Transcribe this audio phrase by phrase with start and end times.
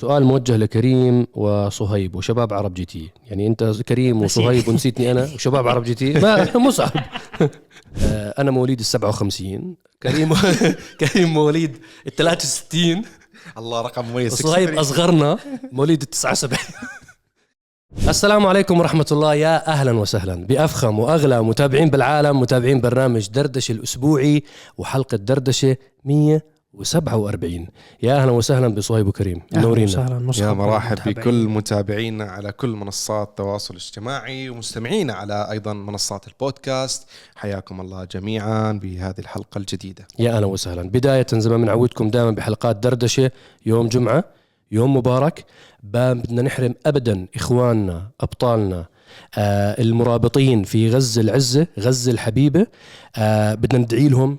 [0.00, 3.10] سؤال موجه لكريم وصهيب وشباب عرب جي تي.
[3.26, 5.22] يعني انت كريم وصهيب ونسيتني أنا.
[5.34, 6.12] وشباب عرب جي تي.
[6.12, 6.90] مع مصعب
[8.02, 10.34] آه، أنا مواليد ال 57 كريم
[11.00, 13.02] كريم مواليد ال 63
[13.58, 15.38] الله رقم مميز وصهيب أصغرنا.
[15.72, 16.58] مواليد ال 79
[18.08, 19.34] السلام عليكم ورحمة الله.
[19.34, 20.34] يا أهلا وسهلا.
[20.46, 24.42] بأفخم وأغلى متابعين بالعالم متابعين برنامج دردشة الأسبوعي
[24.78, 25.76] وحلقة دردشة
[26.76, 27.66] 147
[28.02, 34.50] يا أهلا وسهلا بصهيب وكريم منورينا يا مرحب بكل متابعينا على كل منصات التواصل الاجتماعي
[34.50, 37.08] ومستمعينا على أيضا منصات البودكاست.
[37.34, 40.06] حياكم الله جميعا بهذه الحلقة الجديدة.
[40.18, 40.82] يا أهلا وسهلا.
[40.82, 43.30] بداية زي ما بنعودكم دائما بحلقات دردشة.
[43.66, 44.24] يوم جمعة
[44.72, 45.44] يوم مبارك.
[45.82, 48.86] بدنا نحرم ابدا إخواننا أبطالنا
[49.38, 52.66] آه المرابطين في غزه العزة غزه الحبيبة.
[53.16, 54.38] آه بدنا ندعي لهم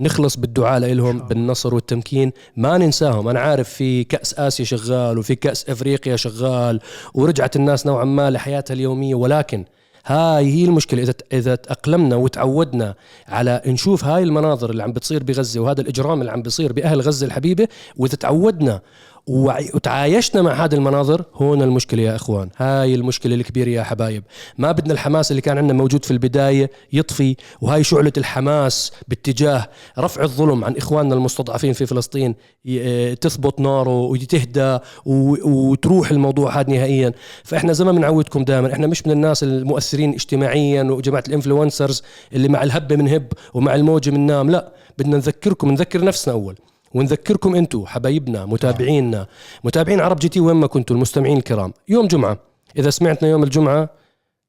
[0.00, 2.32] نخلص بالدعاء لهم بالنصر والتمكين.
[2.56, 3.28] ما ننساهم.
[3.28, 6.80] أنا عارف في كأس آسيا شغال وفي كأس إفريقيا شغال
[7.14, 9.14] ورجعت الناس نوعا ما لحياتها اليومية.
[9.14, 9.64] ولكن
[10.06, 11.02] هاي هي المشكلة.
[11.02, 12.94] إذا إذا تأقلمنا وتعودنا
[13.28, 17.26] على نشوف هاي المناظر اللي عم بتصير بغزة وهذا الإجرام اللي عم بيصير بأهل غزة
[17.26, 18.80] الحبيبة وإذا تعودنا
[19.26, 22.48] وتعايشنا مع هذه المناظر هون المشكلة يا إخوان.
[22.56, 24.24] هاي المشكلة الكبيرة يا حبايب.
[24.58, 30.22] ما بدنا الحماس اللي كان عندنا موجود في البداية يطفي وهاي شعلة الحماس باتجاه رفع
[30.22, 32.34] الظلم عن إخواننا المستضعفين في فلسطين
[32.68, 37.12] آه، تثبط ناره وتهدى وتروح الموضوع هذا نهائيا.
[37.44, 42.62] فإحنا زي ما بنعودكم دائما إحنا مش من الناس المؤثرين اجتماعيا وجماعة الإنفلونسرز اللي مع
[42.62, 44.72] الهبة من هب ومع الموجة من نام لا.
[44.98, 46.56] بدنا نذكركم نذكر نفسنا أول.
[46.94, 49.26] ونذكركم أنتم حبايبنا متابعينا
[49.64, 51.72] متابعين عرب جي تي وين ما كنتوا المستمعين الكرام.
[51.88, 52.38] يوم جمعة
[52.78, 53.90] إذا سمعتنا يوم الجمعة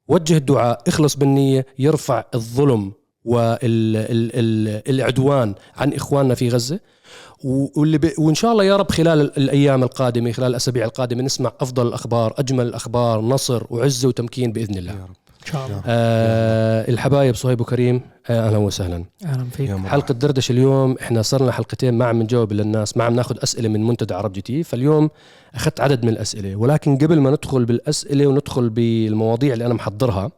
[0.08, 2.92] وجه الدعاء اخلص بالنية يرفع الظلم
[4.84, 6.80] والعدوان عن إخواننا في غزة.
[7.44, 8.12] واللي ب...
[8.18, 12.66] وإن شاء الله يا رب خلال الأيام القادمة خلال الأسابيع القادمة نسمع أفضل الأخبار أجمل
[12.66, 14.92] الأخبار نصر وعزة وتمكين بإذن الله.
[14.92, 15.16] يا رب.
[15.46, 15.82] شاء الله.
[15.86, 19.04] آه الحبايب صهيب وكريم آه أهلا وسهلا.
[19.24, 19.70] أهلا فيك.
[19.70, 23.86] حلقة دردشة اليوم إحنا صرنا حلقتين ما عم نجاوب للناس ما عم ناخذ أسئلة من
[23.86, 24.62] منتدى عرب جي تي.
[24.62, 25.10] فاليوم
[25.54, 30.30] أخذت عدد من الأسئلة ولكن قبل ما ندخل بالأسئلة وندخل بالمواضيع اللي أنا محضرها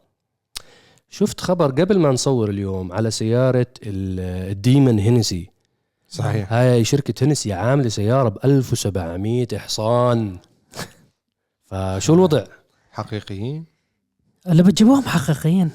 [1.09, 5.49] شفت خبر قبل ما نصور اليوم على سيارة الديمن هينسي.
[6.09, 6.53] صحيح.
[6.53, 10.37] هاي شركة هينسي عاملة سيارة ب 1700 حصان.
[11.65, 12.43] فشو الوضع؟
[12.91, 13.65] حقيقيين
[14.47, 15.71] اللي بتجيبوهم حقيقيين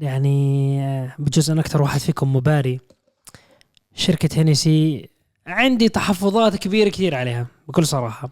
[0.00, 2.80] يعني آه، بجوز أنا أكثر واحد فيكم مباري.
[3.94, 5.08] شركة هينيسي
[5.46, 8.30] عندي تحفظات كبيرة كثير عليها بكل صراحة.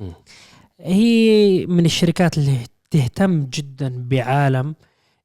[0.80, 2.58] هي من الشركات اللي
[2.90, 4.74] تهتم جدا بعالم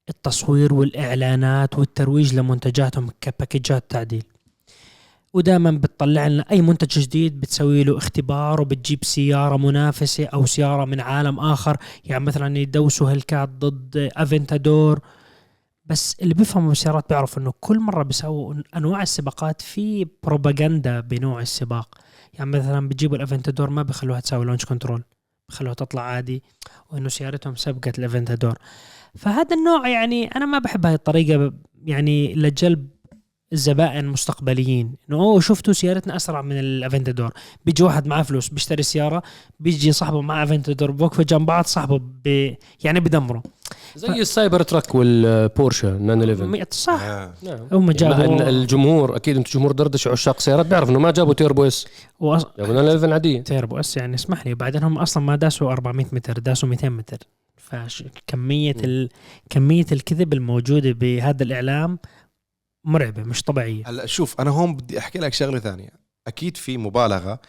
[0.09, 4.23] التصوير والإعلانات والترويج لمنتجاتهم كباكيجات تعديل.
[5.33, 10.99] ودائما بتطلع لنا أي منتج جديد بتسوي له اختبار وبتجيب سيارة منافسة أو سيارة من
[10.99, 11.77] عالم آخر.
[12.05, 14.99] يعني مثلا يدوسوا هلكات ضد افنتادور
[15.85, 21.97] بس اللي بيفهموا بالسيارات بيعرفوا إنه كل مرة بيسووا أنواع السباقات في بروباغندا بنوع السباق.
[22.33, 25.03] يعني مثلا بتجيبوا الأفنتادور ما بيخلوها تساوي لونش كنترول
[25.49, 26.43] بخلوها تطلع عادي
[26.91, 28.53] وإنه سيارتهم سبقت الأفنتادور.
[29.15, 31.53] فهذا النوع يعني أنا ما بحب هاي الطريقة
[31.85, 32.87] يعني لجلب
[33.53, 37.31] الزبائن مستقبليين إنه أوه شفتوا سيارتنا أسرع من الأفنتادور.
[37.65, 39.23] بيجي واحد معاه فلوس بيشتري سيارة
[39.59, 42.55] بيجي صاحبه مع أفنتادور بوقفوا جنب بعض صاحبه ب...
[42.83, 43.43] يعني بدمره.
[43.95, 44.11] زي ف...
[44.11, 47.01] السايبر تراك والبورشة 911 صح.
[47.01, 47.33] آه.
[47.43, 47.67] نعم.
[47.71, 51.87] هم جابوا الجمهور أكيد أنتم جمهور دردش عشاق سيارات بيعرف إنه ما جابوا turbo S.
[52.19, 52.45] وأص...
[52.57, 53.41] جابوا 911 عادية.
[53.41, 57.17] turbo S يعني اسمح لي وبعدين هم أصلا ما داسوا 400 متر داسوا 200 متر.
[57.57, 59.09] فكميه ال...
[59.49, 61.99] كمية الكذب الموجودة بهذا الإعلام
[62.83, 63.87] مرعبة مش طبيعية.
[63.87, 65.89] هلأ شوف أنا هون بدي أحكي لك شغلة ثانية.
[66.27, 67.39] أكيد في مبالغة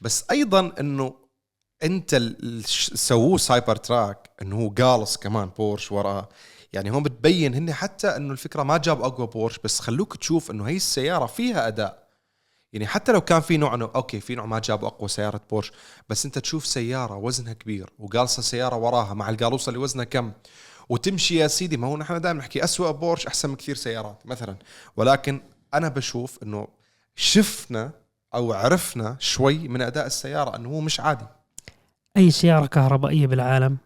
[0.00, 1.14] بس أيضا إنه
[1.82, 2.22] أنت
[2.94, 6.28] سووه سايبر تراك إنه هو قالص كمان بورش وراه
[6.72, 10.64] يعني هون بتبين هن حتى إنه الفكرة ما جاب أقوى بورش بس خلوك تشوف إنه
[10.64, 12.06] هي السيارة فيها أداء.
[12.72, 15.72] يعني حتى لو كان في نوع إنه okay في نوع ما جاب أقوى سيارة بورش
[16.08, 20.32] بس أنت تشوف سيارة وزنها كبير وقالصه سيارة وراها مع القالوصه اللي وزنها كم.
[20.88, 21.76] وتمشي يا سيدي.
[21.76, 24.56] ما هو نحن دائما نحكي أسوأ بورش أحسن من كثير سيارات مثلا.
[24.96, 25.40] ولكن
[25.74, 26.68] أنا بشوف إنه
[27.14, 27.90] شفنا
[28.34, 31.26] أو عرفنا شوي من أداء السيارة إنه هو مش عادي.
[32.16, 33.76] أي سيارة كهربائية بالعالم؟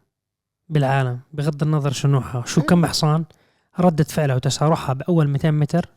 [0.68, 1.20] بالعالم.
[1.32, 3.24] بغض النظر شو نوعها شو كم حصان
[3.80, 5.88] ردة فعلها وتسارعها بأول 200 متر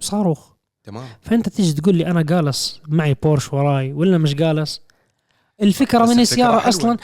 [0.00, 0.52] صاروخ.
[0.84, 1.08] تمام.
[1.22, 4.80] فأنت تيجي تقول لي أنا جالس معي بورش وراي ولا مش جالس؟
[5.62, 6.96] الفكرة من السيارة أصلا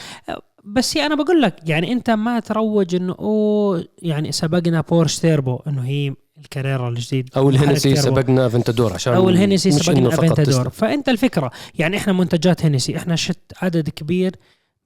[0.73, 5.81] بس أنا بقول لك يعني أنت ما تروج إنه أوه يعني سبقنا بورش تيربو إنه
[5.81, 7.29] هي الكاريرا الجديد.
[7.37, 12.97] أو الهنسي سبقنا افنتادور عشان أو الهنسي سبقنا افنتادور فأنت الفكرة يعني إحنا منتجات هنسي
[12.97, 14.35] إحنا شت عدد كبير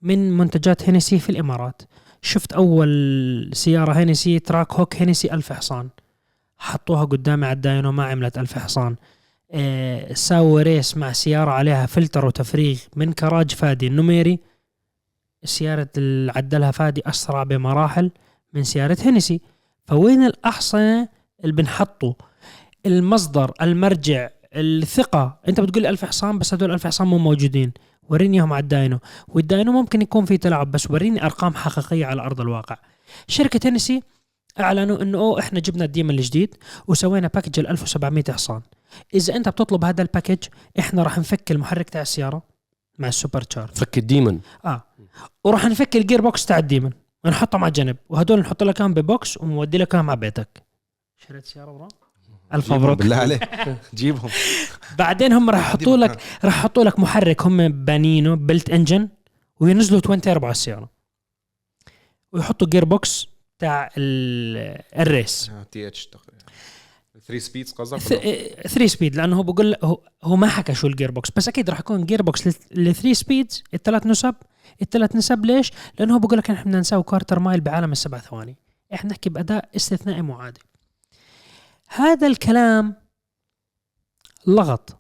[0.01, 1.81] من منتجات هينسي في الإمارات.
[2.21, 5.89] شفت أول سيارة هينسي تراك هوك هينسي ألف حصان.
[6.57, 8.95] حطوها قدامي على الداينو ما عملت ألف حصان.
[9.53, 14.53] إيه ساووا ريس مع سيارة عليها فلتر وتفريغ من كراج فادي النميري.
[15.44, 18.12] سيارة اللي عدلها فادي أسرع بمراحل
[18.54, 19.42] من سيارة هينسي
[19.86, 21.10] فوين الأحصنة
[21.44, 22.16] اللي بنحطه؟
[22.86, 25.40] المصدر المرجع الثقة.
[25.48, 27.72] أنت بتقول ألف حصان بس هدول ألف حصان مو موجودين.
[28.10, 29.00] وريني اياهم على الداينو.
[29.28, 32.78] والداينو ممكن يكون في تلاعب بس وريني أرقام حقيقية على أرض الواقع.
[33.28, 34.04] شركة هينيسي
[34.60, 36.56] أعلنوا إنه أوه إحنا جبنا الديمن الجديد
[36.88, 38.62] وسوينا package ال 1700 حصان.
[39.13, 40.38] إذا أنت بتطلب هذا ال package
[40.80, 42.44] إحنا راح نفك المحرك تاع السيارة
[43.00, 44.40] مع ال supercharge فك الديمن.
[44.66, 44.84] آه.
[45.44, 46.92] وراح نفك ال gearbox تاع الديمن.
[47.25, 47.98] ونحطهم على جنب.
[48.10, 50.63] وهدول نحط لك اياهم ب box ونودي لك اياهم على بيتك
[51.27, 51.88] شريت سيارة ورا؟
[52.54, 52.81] ألف جيبهم.
[52.81, 53.50] مبروك بالله عليك.
[53.95, 54.30] جيبهم.
[54.98, 57.42] بعدين هم راح يحطوا لك راح يحطوا لك محرك.
[57.42, 59.10] هم بانينه built engine
[59.60, 60.89] وينزلوا twin turbo على السيارة.
[62.31, 63.28] ويحطوا gearbox
[63.59, 65.51] تاع ال- ال race.
[65.72, 66.10] TH
[67.27, 71.30] 3 speeds قصدك 3 speed لأنه هو بقول هو, هو ما حكى شو ال gearbox.
[71.36, 72.54] بس أكيد راح يكون gearbox ل
[72.94, 74.36] 3 speeds الثلاث نسب
[74.83, 78.57] الثلاث نسب ليش؟ لأنه بقول لك إحنا بدنا نساوي quarter mile بعالم السبع ثواني.
[78.94, 80.62] إحنا نحكي بأداء استثنائي مو عادي
[81.88, 82.95] هذا الكلام
[84.47, 84.97] لغط.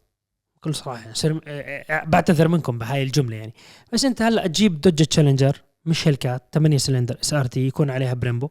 [0.57, 3.53] بكل صراحة يعني بعتذر منكم بهاي الجملة يعني.
[3.93, 8.49] بس أنت هلأ تجيب دوجة تشالنجر مش هيلكات 8 cylinder SRT يكون عليها بريمبو.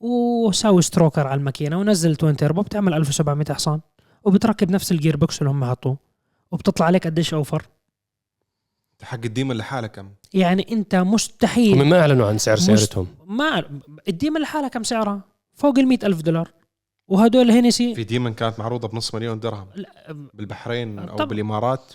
[0.00, 3.80] وساوي stroker على الماكينة ونزل twin turbo بتعمل 1700 حصان.
[4.24, 5.98] وبتركب نفس الجير بوكس اللي هم حطوه.
[6.50, 7.66] وبتطلع عليك قديش أوفر.
[9.02, 13.64] حق الديمن لحاله كم يعني أنت مستحيل هم ما أعلنوا عن سعر سيارتهم ما
[14.08, 15.20] الديمن لحالها كم سعرها؟
[15.54, 16.50] فوق ال ألف دولار.
[17.08, 19.66] وهدول هينسي في ديمن كانت معروضة بنص مليون درهم.
[19.74, 19.90] لا،
[20.34, 21.92] بالبحرين أو طب- بالإمارات.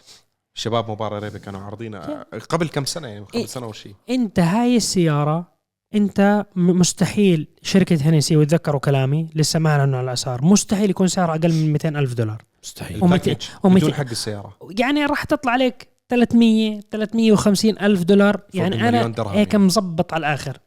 [0.57, 3.39] شباب مباراة ريبي كانوا عارضينها قبل كم سنة يعني؟ إيه.
[3.41, 3.95] قبل سنة وشي.
[4.09, 5.55] أنت هاي السيارة
[5.95, 9.29] أنت مستحيل شركة هينسي وتذكروا كلامي.
[9.35, 10.45] لسه ما أعلنوا على الأسعار.
[10.45, 12.43] مستحيل يكون سعر أقل من 200 ألف دولار.
[12.63, 12.99] مستحيل.
[12.99, 14.57] ومتى- الباكج ومتى- بدون حق السيارة.
[14.79, 18.41] يعني راح تطلع عليك 300 350 ألف دولار.
[18.53, 19.65] يعني أنا هيك يعني.
[19.65, 20.57] مزبط على الآخر.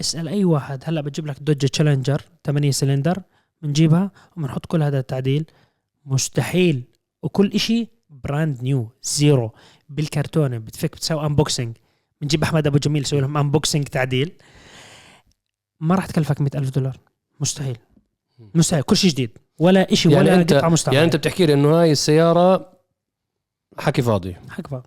[0.00, 0.82] اسأل أي واحد.
[0.86, 3.22] هلا بجيب لك دوجة تشالنجر 8 سلندر
[3.62, 5.44] بنجيبها وبنحط كل هذا التعديل.
[6.06, 6.84] مستحيل.
[7.22, 9.50] وكل إشي brand new زيرو
[9.88, 11.76] بالكرتونة بتفك بتسوي unboxing
[12.20, 14.32] بنجيب أحمد أبو جميل يسوي لهم unboxing تعديل.
[15.80, 16.98] ما راح تكلفك 100 ألف دولار.
[17.40, 17.78] مستحيل.
[18.54, 18.82] مستحيل.
[18.82, 19.38] كل شيء جديد.
[19.58, 22.73] ولا إشي يعني ولا قطعه مستعمله يعني أنت بتحكي لي إنه هاي السيارة
[23.78, 24.36] حكي فاضي.
[24.50, 24.82] حكفى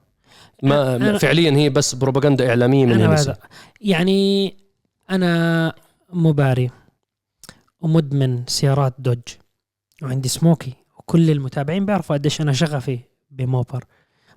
[0.63, 3.37] ما أنا- فعليا هي بس بروباغندا إعلامية من هذا.
[3.81, 4.57] يعني
[5.09, 5.73] أنا
[6.13, 6.71] موباري
[7.81, 9.19] ومدمن سيارات دوج.
[10.03, 10.73] وعندي سموكي.
[10.99, 12.99] وكل المتابعين بيعرفوا قديش أنا شغفي
[13.31, 13.83] ب Mopar.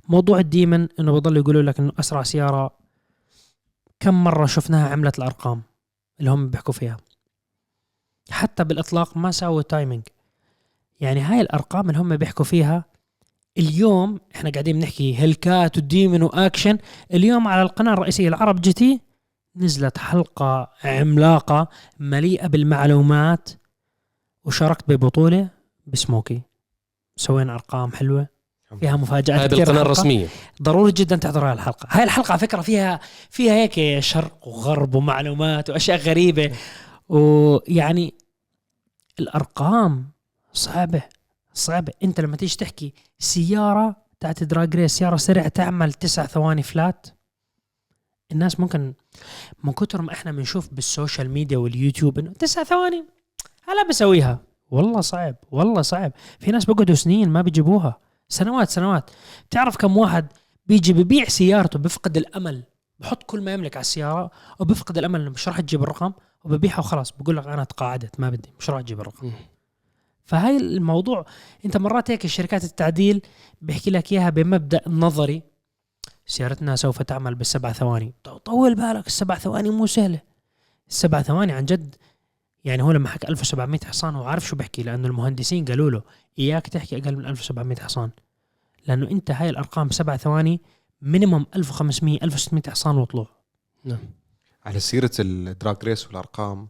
[0.09, 2.71] موضوع ال Demon إنه بضل يقولوا لك إنه أسرع سيارة
[4.01, 5.63] كم مرة شفناها عملت الأرقام
[6.21, 6.97] اللي هم بيحكوا فيها.
[8.31, 10.03] حتى بالإطلاق ما سووا timing
[11.01, 12.85] يعني هاي الأرقام اللي هم بيحكوا فيها
[13.61, 16.79] اليوم إحنا قاعدين بنحكي Hellcat و Demon و action
[17.15, 19.01] اليوم على القناة الرئيسية العرب جي تي
[19.57, 21.69] نزلت حلقة عملاقة
[21.99, 23.49] مليئة بالمعلومات
[24.45, 25.49] وشاركت ببطولة
[25.87, 26.41] بسموكي.
[27.17, 28.27] سوينا أرقام حلوة.
[28.81, 29.83] فيها مفاجآت بالقناه الحلقة.
[29.83, 30.27] الرسمية.
[30.63, 31.87] ضروري جدا تحضر هاي الحلقة.
[31.91, 36.53] هاي الحلقة على فكرة فيها فيها هيك شرق وغرب ومعلومات وأشياء غريبة.
[37.09, 38.15] ويعني
[39.21, 40.11] الأرقام
[40.53, 41.03] صعبة.
[41.61, 47.07] صعبه انت لما تيجي تحكي سيارة تاعت drag race سيارة سريعة تعمل تسع ثواني flat
[48.33, 48.95] الناس ممكن
[49.65, 53.05] من كثر ما إحنا بنشوف بال social media واليوتيوب إنه تسع ثواني
[53.69, 54.39] هلا بسويها.
[54.71, 56.13] والله صعب والله صعب.
[56.39, 58.01] في ناس بيقعدوا سنين ما بيجيبوها.
[58.29, 59.11] سنوات سنوات.
[59.51, 60.27] تعرف كم واحد
[60.67, 62.63] بيجي ببيع سيارته بيفقد الأمل؟
[62.99, 66.13] بحط كل ما يملك على السيارة وبيفقد الأمل إنه مش راح تجيب الرقم
[66.45, 67.13] وببيعها وخلاص.
[67.13, 69.33] بقول لك أنا تقاعدت ما بدي مش راح أجيب الرقم.
[70.31, 71.27] فهاي الموضوع
[71.65, 73.23] انت مرات هيك الشركات التعديل
[73.63, 75.43] بيحكي لك إياها بمبدأ نظري
[76.27, 78.15] سيارتنا سوف تعمل بالسبع ثواني.
[78.45, 80.21] طول بالك السبع ثواني مو سهلة.
[80.89, 81.95] السبع ثواني عن جد
[82.65, 86.03] يعني هو لما حكى 1700 حصان هو عارف شو بحكي لأنه المهندسين قالوا له
[86.39, 88.11] إياك تحكي أقل من 1700 حصان.
[88.87, 90.61] لأنه أنت هاي الأرقام بسبع ثواني
[91.03, 93.27] minimum 1500 1600 حصان وطلوع.
[93.85, 93.99] نعم.
[94.65, 96.69] على سيرة ال drag race والأرقام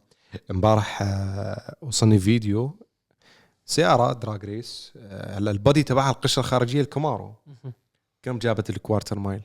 [0.51, 2.90] امبارح آه، وصلني فيديو
[3.71, 7.35] سيارة drag race هلا ال body تبعها القشرة الخارجية ال Camaro.
[8.23, 9.43] كم جابت ال quarter mile؟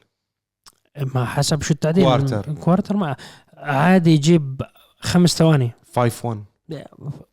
[0.98, 2.04] ما حسب شو التعديل.
[2.04, 2.54] quarter.
[2.54, 3.16] quarter ما
[3.58, 4.62] عادي يجيب
[5.00, 5.72] خمس ثواني.
[5.96, 6.44] 5 1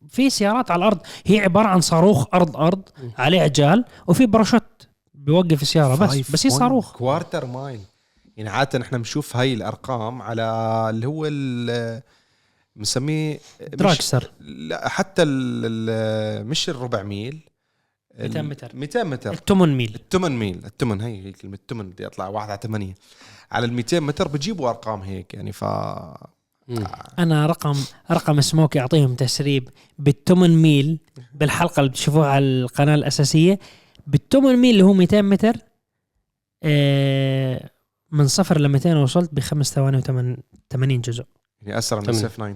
[0.09, 2.89] في سيارات على الأرض هي عبارة عن صاروخ أرض أرض.
[3.17, 6.91] عليه عجال وفي باراشوت بيوقف السيارة بس بس هي صاروخ.
[6.91, 7.81] quarter mile
[8.37, 10.43] يعني عادة إحنا بنشوف هاي الأرقام على
[10.89, 11.25] اللي هو
[12.75, 12.97] مش-
[13.73, 15.29] dragster لا حتى ال
[15.65, 17.39] ال مش الربع ميل
[18.19, 18.71] 200 ال- متر.
[18.75, 19.33] 200 متر.
[19.33, 19.95] الثمن ميل.
[19.95, 20.65] الثمن ميل.
[20.65, 22.95] الثمن هي هي كلمة الثمن بدي أطلع واحد على ثمانية.
[23.51, 25.63] على ال 200 متر بجيبوا أرقام هيك يعني ف
[26.67, 26.83] مم.
[27.19, 27.75] أنا رقم
[28.11, 30.99] رقم سموك يعطيهم تسريب بالثمن ميل
[31.33, 33.59] بالحلقة اللي بتشوفوها على القناة الأساسية.
[34.07, 35.53] بالثمن ميل اللي هو 200 متر
[36.63, 37.69] آه،
[38.11, 41.25] من صفر ل 200 وصلت بخمس ثواني و80 جزء.
[41.65, 42.15] يعني أسرع من تمام.
[42.17, 42.55] ال SF 90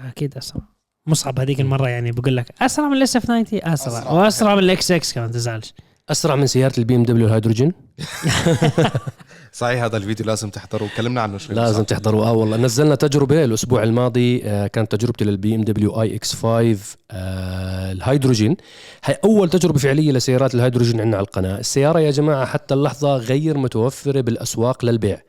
[0.00, 0.62] أكيد أسرع.
[1.06, 4.12] مصعب هذيك المرة يعني بقول لك أسرع من ال SF 90 أسرع, أسرع.
[4.12, 5.74] وأسرع من الاكس إكس كمان تزعلش.
[6.08, 7.72] أسرع من سيارة ال BMW الهيدروجين.
[9.52, 10.88] صحيح هذا الفيديو لازم تحضروه.
[10.96, 11.56] كلمنا عنه شوي.
[11.56, 11.86] لازم بس.
[11.88, 12.56] تحضروا آه والله.
[12.56, 18.56] نزلنا تجربة الأسبوع الماضي آه كانت تجربتي لل BMW iX5 آه الهيدروجين.
[19.04, 21.58] هي أول تجربة فعلية لسيارات الهيدروجين عندنا على القناة.
[21.58, 25.20] السيارة يا جماعة حتى اللحظة غير متوفرة بالأسواق للبيع.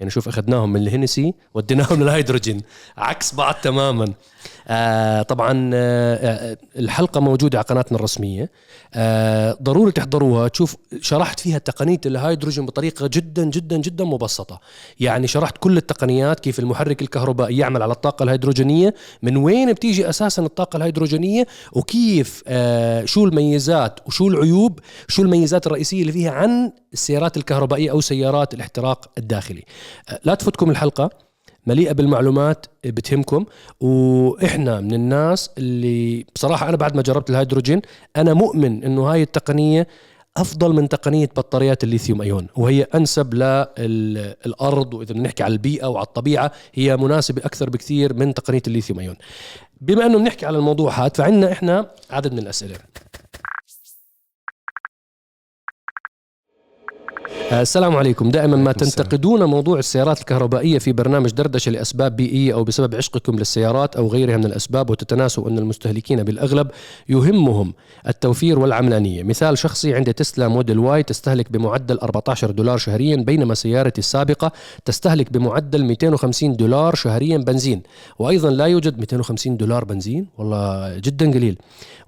[0.00, 2.60] يعني شوف أخذناهم من ال Hennessey وديناهم للهيدروجين.
[2.96, 4.12] عكس بعض تماما.
[4.68, 8.50] آه طبعا آه آه، الحلقة موجودة على قناتنا الرسمية.
[8.94, 10.48] آه ضروري تحضروها.
[10.48, 14.60] تشوف شرحت فيها تقنية الهيدروجين بطريقة جدا جدا جدا مبسطة.
[15.00, 20.42] يعني شرحت كل التقنيات كيف المحرك الكهربائي يعمل على الطاقة الهيدروجينية من وين بتيجي أساسا
[20.42, 24.78] الطاقة الهيدروجينية وكيف آه شو الميزات وشو العيوب
[25.08, 29.64] شو الميزات الرئيسية اللي فيها عن السيارات الكهربائية أو سيارات الاحتراق الداخلي.
[30.24, 31.10] لا تفوتكم الحلقة
[31.66, 33.44] مليئة بالمعلومات بتهمكم.
[33.80, 37.82] وإحنا من الناس اللي بصراحة أنا بعد ما جربت الهيدروجين
[38.16, 39.86] أنا مؤمن إنه هاي التقنية
[40.36, 42.46] أفضل من تقنية بطاريات الليثيوم أيون.
[42.56, 48.62] وهي أنسب للأرض وإذا بنحكي على البيئة وعلى الطبيعة هي مناسبة أكثر بكثير من تقنية
[48.66, 49.16] الليثيوم أيون.
[49.80, 52.76] بما إنه بنحكي على الموضوع هذا فعندنا إحنا عدد من الأسئلة.
[57.52, 58.30] السلام عليكم.
[58.30, 58.72] دائما ما.
[58.72, 64.36] تنتقدون موضوع السيارات الكهربائية في برنامج دردشة لأسباب بيئية أو بسبب عشقكم للسيارات أو غيرها
[64.36, 66.70] من الأسباب وتتناسوا أن المستهلكين بالأغلب
[67.08, 67.74] يهمهم
[68.08, 69.22] التوفير والعملانية.
[69.22, 74.52] مثال شخصي عندي تسلا Model Y تستهلك بمعدل 14 دولار شهريا بينما سيارتي السابقة
[74.84, 77.82] تستهلك بمعدل 250 دولار شهريا بنزين.
[78.18, 81.58] وأيضا لا يوجد 250 دولار بنزين؟ والله جدا قليل.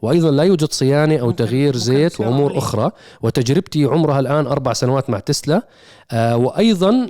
[0.02, 2.59] وأيضا لا يوجد صيانة أو تغيير زيت وأمور.
[2.59, 2.91] أخرى.
[3.23, 5.62] وتجربتي عمرها الآن أربع سنوات مع تسلا.
[6.11, 7.07] آه وأيضا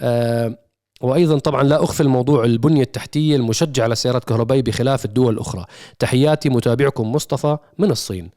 [0.00, 0.58] آه
[1.00, 5.64] وأيضا طبعا لا أخفي الموضوع البنية التحتية المشجعة للسيارات الكهربائيه بخلاف الدول الأخرى.
[5.98, 8.30] تحياتي متابعكم مصطفى من الصين.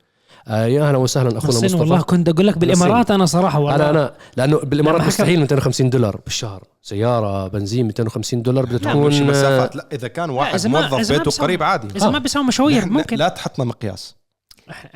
[0.47, 1.81] آه يا أهلا وسهلا أخونا الصين مصطفى.
[1.81, 3.75] والله كنت أقول لك بالإمارات أنا صراحة والله.
[3.75, 6.63] أنا أنا لأنه بالإمارات حكى- مستحيل 250 دولار بالشهر.
[6.81, 9.75] سيارة بنزين 250 دولار بدها لا، مش تكون آه، مسافات.
[9.75, 11.87] لا إذا كان واحد إذا ما- موظف إذا ما بيته قريب عادي.
[11.95, 12.19] إذا ما.
[12.19, 13.17] بيساوي مشاوير ممكن.
[13.17, 14.15] لا تحطنا مقياس.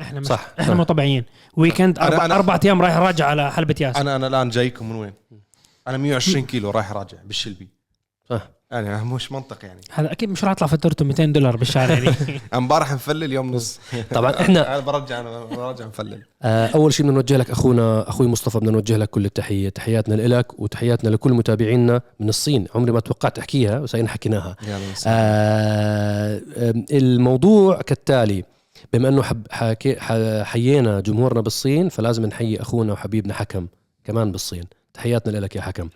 [0.00, 0.74] إحنا مش صح، إحنا.
[0.74, 1.24] مو طبيعيين
[1.56, 4.88] ويكند أنا- أربع أنا- أربع أيام رايح راجع على حلبة ياس أنا أنا الآن جايكم
[4.90, 5.12] من وين؟
[5.88, 7.68] أنا 120 كيلو رايح راجع بالشلبي.
[8.30, 8.48] صح.
[8.70, 9.80] يعني مش منطق يعني.
[9.92, 12.14] هذا أكيد مش راح أطلع فاتورته 200 دولار بالشهر يعني.
[12.54, 13.80] أمبارح مفلل اليوم نص.
[14.10, 18.26] طبعا إحنا أنا برجع أنا برجع مفلل آه، أول شيء بدنا نوجه لك أخونا أخوي
[18.26, 22.66] مصطفى بدنا نوجه لك كل التحيه تحياتنا لك وتحياتنا لكل متابعينا من الصين.
[22.74, 24.56] عمري ما توقعت أحكيها بس هينا حكيناها.
[25.06, 26.42] آه،
[26.92, 28.44] الموضوع كالتالي
[28.92, 29.96] بما إنه حب حكي
[30.44, 33.66] حيينا جمهورنا بالصين فلازم نحيي أخونا وحبيبنا حكم
[34.04, 34.64] كمان بالصين.
[34.94, 35.88] تحياتنا لك يا حكم.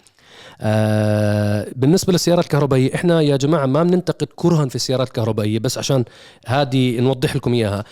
[0.60, 6.04] آه بالنسبة للسيارات الكهربائية إحنا يا جماعة ما بننتقد كرها في السيارات الكهربائية بس عشان
[6.46, 7.84] هذه نوضح لكم إياها.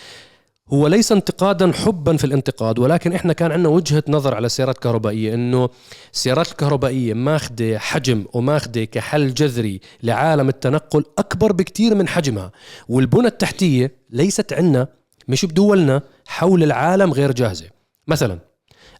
[0.73, 5.35] هو ليس انتقادا حبا في الانتقاد ولكن إحنا كان عندنا وجهة نظر على السيارات الكهربائيه
[5.35, 5.69] إنه
[6.13, 12.53] السيارات الكهربائية ماخذة حجم وماخذة كحل جذري لعالم التنقل أكبر بكثير من حجمها.
[12.89, 14.89] والبنى التحتية ليست عندنا
[15.29, 17.67] مش بدولنا حول العالم غير جاهزة.
[18.09, 18.39] مثلا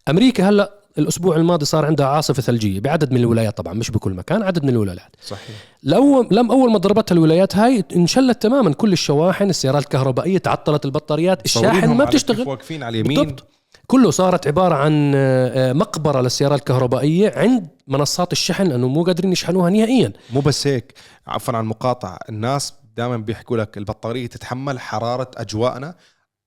[0.09, 4.43] أمريكا هلأ الأسبوع الماضي صار عندها عاصفة ثلجية بعدد من الولايات طبعا مش بكل مكان
[4.43, 5.15] عدد من الولايات.
[5.25, 5.55] صحيح.
[5.83, 11.45] لو لم أول ما ضربتها الولايات هاي انشلت تماما كل الشواحن السيارات الكهربائية تعطلت البطاريات
[11.45, 12.47] الشاحن ما بتشتغل.
[12.47, 13.17] واقفين على اليمين.
[13.23, 13.47] بالضبط.
[13.87, 19.31] كله صارت عبارة عن آه، آه، مقبرة للسيارات الكهربائية عند منصات الشحن لأنه مو قادرين
[19.31, 20.13] يشحنوها نهائيا.
[20.33, 20.93] مو بس هيك
[21.27, 25.95] عفوا عن المقاطعة الناس دائما بيحكوا لك البطارية تتحمل حرارة أجواءنا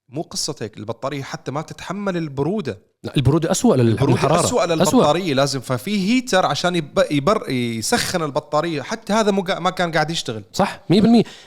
[0.09, 2.79] مو قصه هيك البطارية حتى ما تتحمل البرودة.
[3.03, 4.45] لا، البرودة اسوء البرودة للحرارة.
[4.45, 7.03] اسوء للبطارية لازم ففي هيتر عشان يب...
[7.11, 10.43] يبر يسخن البطارية حتى هذا مو ما كان قاعد يشتغل.
[10.53, 10.97] صح 100%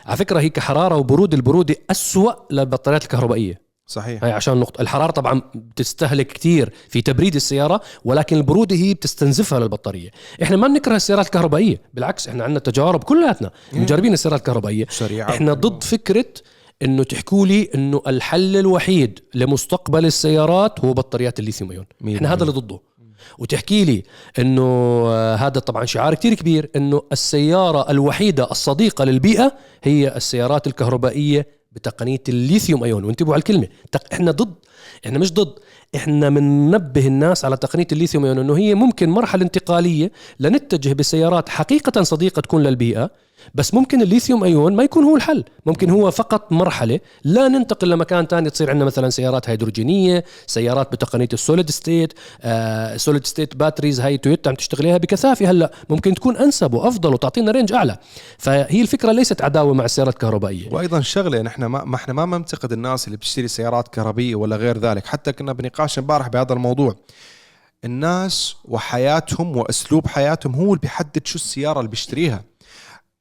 [0.06, 3.70] على فكرة هي كحرارة وبرودة البرودة اسوء للبطاريات الكهربائية.
[3.88, 4.24] صحيح.
[4.24, 10.10] هاي عشان نقطة الحرارة طبعا بتستهلك كثير في تبريد السيارة ولكن البرودة هي بتستنزفها للبطارية.
[10.44, 14.86] إحنا ما بنكره السيارات الكهربائية بالعكس إحنا عندنا تجارب كلياتنا مجربين السيارات الكهربائية.
[14.90, 16.26] سريعة إحنا ضد فكرة
[16.82, 21.86] إنه تحكوا لي إنه الحل الوحيد لمستقبل السيارات هو بطاريات الليثيوم أيون.
[22.16, 22.44] إحنا هذا.
[22.44, 22.80] اللي ضده.
[23.38, 24.04] وتحكي لي
[24.40, 24.62] إنه
[25.08, 29.52] آه، هذا طبعا شعار كتير كبير إنه السيارة الوحيدة الصديقة للبيئة
[29.84, 33.04] هي السيارات الكهربائية بتقنية الليثيوم أيون.
[33.04, 33.68] وانتبهوا على الكلمة.
[34.14, 34.56] إحنا ضد.
[35.06, 35.54] إحنا مش ضد.
[35.96, 42.04] إحنا بننبه الناس على تقنية الليثيوم أيون إنه هي ممكن مرحلة انتقالية لنتجه بسيارات حقيقة
[42.04, 43.10] صديقة تكون للبيئة.
[43.56, 45.44] بس ممكن ال lithium ion ما يكون هو الحل.
[45.66, 51.40] ممكن هو فقط مرحلة لننتقل لمكان تاني تصير عندنا مثلا سيارات هيدروجينية سيارات بتقنية ال
[51.40, 52.14] solid state
[52.96, 55.52] solid state batteries هاي تويوتا عم تشتغل عليها بكثافة.
[55.52, 57.98] هلأ ممكن تكون أنسب وأفضل وتعطينا range أعلى.
[58.38, 60.70] فهي الفكرة ليست عداوة مع السيارات الكهربائية.
[60.72, 64.78] وأيضا شغلة نحن ما, ما إحنا ما منتقد الناس اللي بتشتري سيارات كهربائية ولا غير
[64.78, 65.06] ذلك.
[65.06, 66.96] حتى كنا بنقاش امبارح بهذا الموضوع.
[67.86, 72.44] الناس وحياتهم وأسلوب حياتهم هو اللي بيحدد شو السيارة اللي بيشتريها.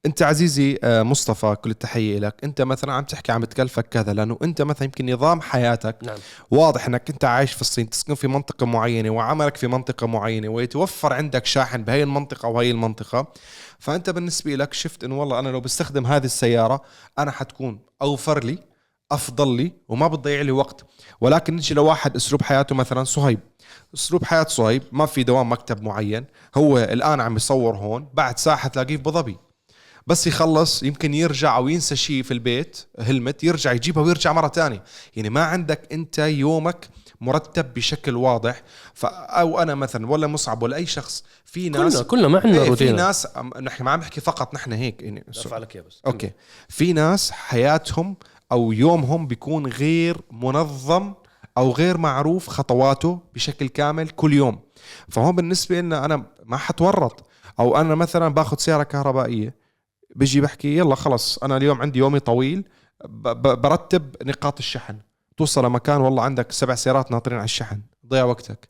[0.06, 4.38] انت عزيزي آه، مصطفى كل التحية لك انت مثلا عم تحكي عم بتكلفك كذا لأنه
[4.42, 6.16] انت مثلا يمكن نظام حياتك نعم.
[6.50, 11.12] واضح إنك انت عايش في الصين تسكن في منطقة معينة وعملك في منطقة معينة ويتوفر
[11.12, 13.32] عندك شاحن بهي المنطقة وهي المنطقة.
[13.78, 16.80] فأنت بالنسبة لك شفت إنه والله أنا لو بستخدم هذه السيارة
[17.18, 18.58] أنا حتكون أوفر لي
[19.12, 20.84] أفضل لي وما بتضيع لي وقت.
[21.20, 23.40] ولكن نجي لواحد أسلوب حياته مثلا صهيب.
[23.94, 26.24] أسلوب حياة صهيب ما في دوام مكتب معين
[26.54, 29.47] هو الآن عم يصور هون بعد ساعه تلاقيه ظبي.
[30.08, 34.82] بس يخلص يمكن يرجع أو ينسى شيء في البيت هلمت يرجع يجيبها ويرجع مرة تانية
[35.16, 36.88] يعني ما عندك أنت يومك
[37.20, 38.62] مرتب بشكل واضح.
[38.94, 42.54] ف أو أنا مثلا ولا مصعب ولا أي شخص في ناس كلنا كلنا ما عندنا
[42.58, 42.96] إيه، في روتين.
[42.96, 46.00] ناس أم- نحن ما عم نحكي فقط نحن هيك يعني لك يا بس.
[46.06, 46.30] أوكي.
[46.68, 48.16] في ناس حياتهم
[48.52, 51.14] أو يومهم بيكون غير منظم
[51.58, 54.60] أو غير معروف خطواته بشكل كامل كل يوم.
[55.08, 57.26] فهون بالنسبة لنا أنا ما حتورط.
[57.60, 59.54] أو أنا مثلا باخذ سيارة كهربائية
[60.18, 62.64] بيجي بحكي يلا خلص أنا اليوم عندي يومي طويل
[63.04, 64.96] برتب نقاط الشحن.
[65.36, 68.68] توصل لمكان والله عندك سبع سيارات ناطرين على الشحن ضيع وقتك.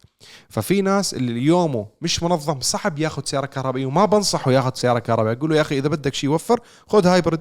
[0.48, 5.36] ففي ناس اللي يومه مش منظم صعب ياخذ سيارة كهربائية وما بنصحه ياخذ سيارة كهربائية.
[5.36, 7.40] أقول له يا أخي إذا بدك شيء وفر خذ هايبرد.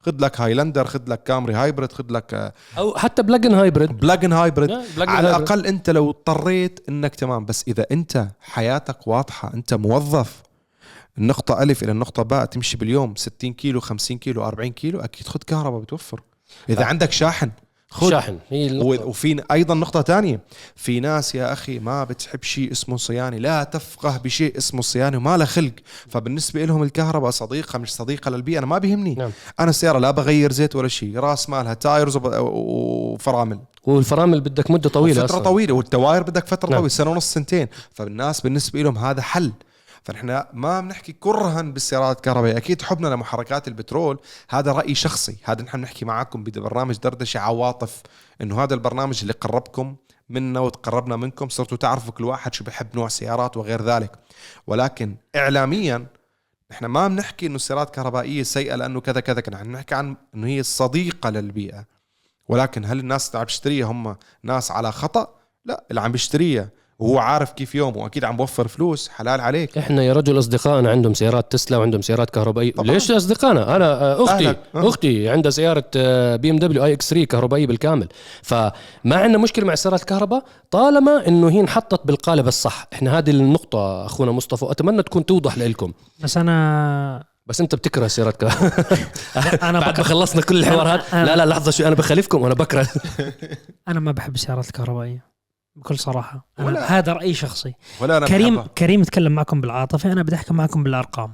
[0.00, 4.00] خذ لك Highlander خذ لك Camry hybrid خذ لك أو حتى plug-in hybrid.
[4.00, 4.70] plug-in hybrid.
[4.98, 5.30] على.
[5.30, 10.42] الأقل أنت لو اضطريت إنك تمام بس إذا أنت حياتك واضحة أنت موظف
[11.18, 15.40] النقطة ألف إلى النقطة باء تمشي باليوم 60 كيلو 50 كيلو 40 كيلو أكيد خذ
[15.46, 16.20] كهرباء بتوفر
[16.68, 16.84] إذا آه.
[16.84, 17.50] عندك شاحن
[17.90, 19.06] خذ شاحن هي النقطة.
[19.06, 20.40] وفي أيضا نقطة تانية
[20.76, 25.36] في ناس يا أخي ما بتحب شيء اسمه صيانة لا تفقه بشيء اسمه صيانة وما
[25.36, 25.72] لها خلق
[26.08, 29.30] فبالنسبة لهم الكهرباء صديقة مش صديقة للبيئة أنا ما بيهمني نعم.
[29.60, 35.14] أنا السيارة لا بغير زيت ولا شيء راس مالها تايرز وفرامل والفرامل بدك مدة طويلة
[35.14, 35.44] فترة أصلاً.
[35.44, 36.78] طويلة والتواير بدك فترة نعم.
[36.78, 39.52] طويلة سنة ونص سنتين فالناس بالنسبة لهم هذا حل
[40.06, 42.56] فنحن ما بنحكي كرها بالسيارات الكهربائية.
[42.56, 44.18] أكيد حبنا لمحركات البترول.
[44.50, 45.36] هذا رأي شخصي.
[45.44, 48.02] هذا نحن بنحكي معاكم ببرنامج دردشة عواطف
[48.40, 49.96] إنه هذا البرنامج اللي قربكم
[50.28, 51.48] منا وتقربنا منكم.
[51.48, 54.18] صرتوا تعرفوا كل واحد شو بحب نوع سيارات وغير ذلك.
[54.66, 56.06] ولكن اعلاميا
[56.70, 59.54] نحن ما بنحكي إنه السيارات الكهربائية سيئة لأنه كذا كذا كذا.
[59.54, 61.84] نحن بنحكي عن إنه هي صديقة للبيئة.
[62.48, 67.18] ولكن هل الناس اللي عم بيشتريها هم ناس على خطأ؟ لا اللي عم بيشتريها وهو
[67.18, 67.96] عارف كيف يومه.
[67.96, 69.78] واكيد عم بوفر فلوس حلال عليك.
[69.78, 72.72] إحنا يا رجل اصدقائنا عندهم سيارات تسلا وعندهم سيارات كهربائية.
[72.72, 72.86] طبعاً.
[72.86, 74.58] ليش اصدقائنا أنا آه، أختي أهلك.
[74.74, 74.88] أه.
[74.88, 75.84] أختي عندها سيارة
[76.36, 78.08] بي إم دبليو آي إكس 3 كهربائية بالكامل.
[78.42, 78.72] فما
[79.04, 82.86] عندنا مشكلة مع سيارات الكهرباء طالما إنه هي انحطت بالقالب الصح.
[82.92, 88.36] إحنا هذه النقطة أخونا مصطفى واتمنى تكون توضح لكم بس أنا بس أنت بتكره سيارات
[88.36, 88.84] كهرباء
[89.70, 92.88] أنا بعد ما خلصنا كل الحوار هذا لا لا لحظة شوي أنا بخالفكم وأنا بكره.
[93.88, 95.35] أنا ما بحب السيارات الكهربائية.
[95.76, 98.70] بكل صراحة أنا ولا- هذا رأيي شخصي ولا أنا كريم بحبها.
[98.78, 101.32] كريم يتكلم معكم بالعاطفة أنا بدي احكي معكم بالأرقام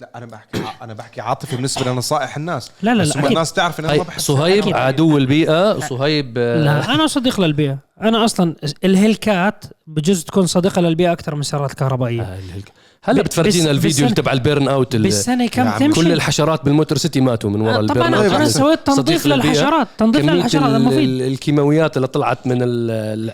[0.00, 3.30] لا أنا بحكي أنا بحكي عاطفي بالنسبة لنصائح الناس لا لا بس لا أكيد.
[3.30, 4.74] الناس تعرف ان أنا ما هاي بحب صهيب أكيد.
[4.76, 10.80] عدو البيئة صهيب آه، لا أنا صديق للبيئة أنا أصلا ال Hellcat بجوز تكون صديقة
[10.82, 12.72] للبيئة أكثر من السيارات الكهربائيه آه، الهيك.
[13.04, 16.74] هلا بتفرجينا الفيديو تبع ال burnout ال- بالسنة كم يا عم تمشي كل الحشرات بال
[16.74, 17.98] Motor City ماتوا من وراء آه، ال burn.
[17.98, 18.48] طبعا out أنا.
[18.48, 19.26] سويت تنظيف.
[19.26, 19.88] للحشرات.
[19.98, 22.90] تنظيف للحشرات مفيد ال- الكيماويات اللي طلعت من ال-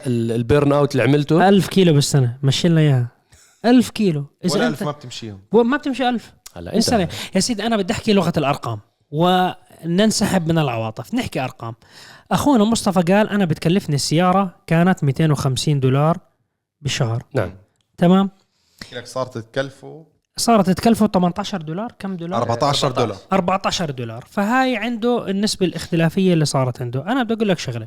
[0.07, 1.48] ال- ال burnout اللي عملته.
[1.48, 2.37] ألف كيلو بالسنة.
[2.42, 3.09] مشي لنا إياها.
[3.64, 4.20] ألف كيلو.
[4.44, 5.38] ولا اذا ألف انت ما بتمشيهم.
[5.52, 6.33] ما بتمشي ألف.
[6.57, 8.78] هلا بالسنة انت يا سيدي أنا بدي أحكي لغة الأرقام.
[9.11, 11.14] وننسحب من العواطف.
[11.14, 11.74] نحكي أرقام.
[12.33, 16.18] أخونا مصطفى قال أنا بتكلفني السيارة كانت 250 دولار
[16.81, 17.22] بالشهر.
[17.35, 17.50] نعم.
[17.98, 18.31] تمام؟
[18.92, 21.92] لك صارت تكلفه؟ صارت تكلفه 18 دولار.
[21.98, 23.16] كم دولار؟ 14 دولار.
[23.33, 24.24] 14 دولار.
[24.31, 27.03] فهاي عنده النسبة الاختلافية اللي صارت عنده.
[27.07, 27.87] أنا بدي أقول لك شغلة.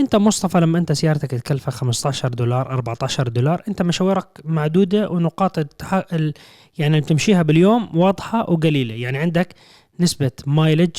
[0.00, 5.94] أنت مصطفى لما أنت سيارتك تكلفك 15 دولار 14 دولار أنت مشاورك معدودة ونقاط التح...
[6.12, 6.34] ال...
[6.78, 8.94] يعني اللي بتمشيها باليوم واضحة وقليلة.
[8.94, 9.54] يعني عندك
[10.00, 10.96] نسبة mileage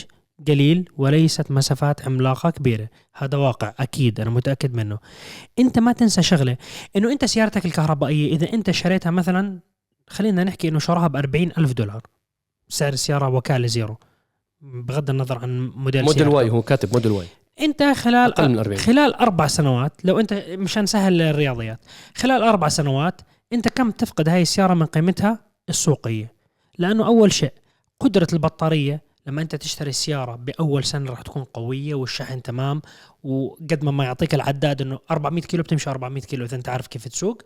[0.48, 2.90] قليل وليست مسافات عملاقة كبيرة.
[3.14, 4.98] هذا واقع أكيد أنا متأكد منه.
[5.60, 6.58] أنت ما تنسى شغلة
[6.96, 9.60] إنه أنت سيارتك الكهربائية إذا أنت شريتها مثلا
[10.08, 12.02] خلينا نحكي إنه شراها ب ألف دولار
[12.70, 13.98] سعر السيارة وكالة زيرو.
[14.62, 16.28] بغض النظر عن موديل موديل.
[16.28, 17.28] Y هو كاتب موديل Y.
[17.62, 18.78] أنت خلال أقل من 40.
[18.78, 21.80] خلال أربع سنوات لو أنت مشان سهل الرياضيات
[22.16, 23.22] خلال أربع سنوات
[23.54, 26.34] أنت كم تفقد هاي السيارة من قيمتها السوقية؟
[26.78, 27.54] لأنه أول شيء
[28.00, 32.82] قدرة البطارية لما أنت تشتري السياره بأول سنة راح تكون قوية والشحن تمام
[33.24, 37.08] وقد ما ما يعطيك العداد إنه 400 كيلو بتمشي 400 كيلو إذا أنت عارف كيف
[37.08, 37.42] تسوق.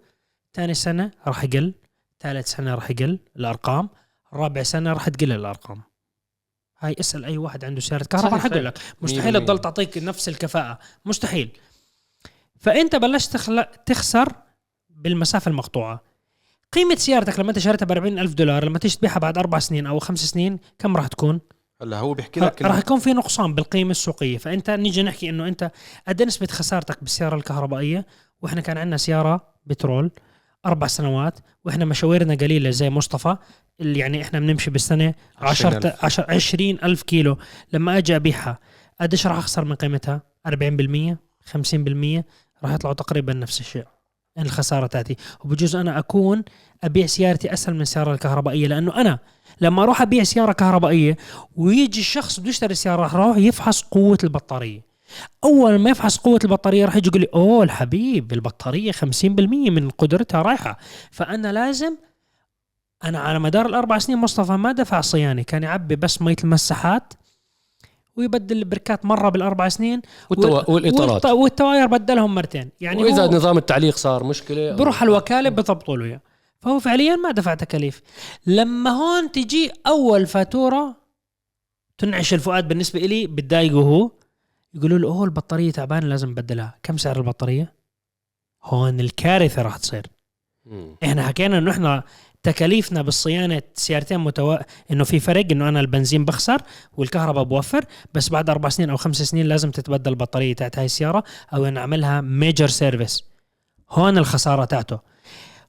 [0.54, 1.74] ثاني سنة راح يقل
[2.20, 3.90] ثالث سنة راح يقل الأرقام
[4.34, 5.82] رابع سنة راح تقل الأرقام.
[6.80, 8.78] هاي اسأل أي واحد عنده سيارة كهرباء راح يقول لك.
[9.02, 9.40] مستحيل 100%.
[9.40, 10.80] تضل تعطيك نفس الكفاءة.
[11.06, 11.58] مستحيل.
[12.60, 13.66] فأنت بلشت تخل...
[13.86, 14.34] تخسر
[14.90, 16.02] بالمسافة المقطوعة.
[16.74, 20.00] قيمة سيارتك لما أنت شريتها ب ألف دولار لما تيجي تبيعها بعد أربع سنين أو
[20.00, 21.42] خمس سنين كم راح تكون؟
[21.82, 24.38] هلا هو بيحكي لك راح يكون في نقصان بالقيمة السوقية.
[24.38, 25.72] فأنت نيجي نحكي إنه أنت
[26.08, 28.06] قد نسبه خسارتك بالسيارة الكهربائية
[28.42, 30.12] وإحنا كان عندنا سيارة بترول
[30.66, 33.38] أربع سنوات وإحنا مشاويرنا قليلة زي مصطفى
[33.80, 36.06] اللي يعني إحنا بنمشي بالسنة 10 20,000.
[36.06, 37.38] 10 20 ألف كيلو.
[37.74, 38.60] لما أجي أبيعها
[39.02, 42.24] قديش راح أخسر من قيمتها؟ 40% 50%
[42.64, 43.86] راح يطلعوا تقريبا نفس الشيء.
[44.40, 45.16] الخسارة تأتي.
[45.46, 46.44] وبجوز أنا أكون
[46.84, 49.20] أبيع سيارتي أسهل من السيارة الكهربائية لأنه أنا
[49.62, 51.18] لما أروح أبيع سيارة كهربائية
[51.56, 54.82] ويجي الشخص بده يشتري السياره راح يروح يفحص قوة البطارية.
[55.44, 59.26] أول ما يفحص قوة البطارية راح يجي يقول لي أوه الحبيب البطارية 50%
[59.70, 60.78] من قدرتها رايحة.
[61.12, 61.96] فأنا لازم
[63.04, 67.14] أنا على مدار الأربع سنين مصطفى ما دفع صيانة كان يعبي بس مية المساحات
[68.16, 70.02] ويبدل البركات مرة بالأربع سنين
[70.34, 71.26] والتوا- والإطارات.
[71.26, 72.70] والتواير بدلهم مرتين.
[72.82, 76.06] يعني وإذا هو نظام التعليق صار مشكلة بروح على الوكالة بضبطوا له.
[76.06, 76.22] اياه
[76.62, 78.02] فهو فعليا ما دفع تكاليف.
[78.46, 80.96] لما هون تجي أول فاتورة
[81.98, 84.12] تنعش الفؤاد بالنسبة لي بتضايقه هو
[84.74, 86.80] يقولوا له أوه البطارية تعبانة لازم نبدلها.
[86.84, 87.74] كم سعر البطارية؟
[88.64, 90.06] هون الكارثة راح تصير.
[90.66, 90.96] مم.
[91.04, 92.04] إحنا حكينا إنه إحنا
[92.44, 94.58] تكاليفنا بالصيانة سيارتين متو...
[94.92, 96.62] إنه في فرق إنه أنا البنزين بخسر
[96.98, 101.24] والكهرباء بوفر بس بعد أربع سنين أو خمس سنين لازم تتبدل البطارية تاعت هاي السيارة
[101.54, 103.24] أو نعملها major service
[103.90, 105.11] هون الخسارة تاعته.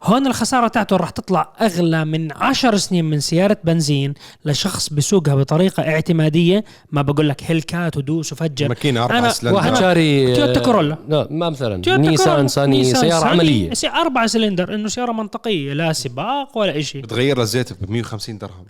[0.03, 5.83] هون الخسارة تاعته راح تطلع أغلى من عشر سنين من سيارة بنزين لشخص بسوقها بطريقة
[5.83, 6.65] اعتمادية.
[6.91, 8.69] ما بقول لك هلكات ودوس وفجر.
[8.69, 9.75] ماكينة أربع أنا سلندر.
[9.75, 10.99] شاري تويوتا كورولا.
[11.09, 11.97] لا ما مثلا.
[11.97, 13.73] نيسان صاني نيسان سياره عملية.
[13.85, 18.67] أربع سلندر إنه سيارة منطقية لا سباق ولا شيء بتغير الزيت ب 150 درهم.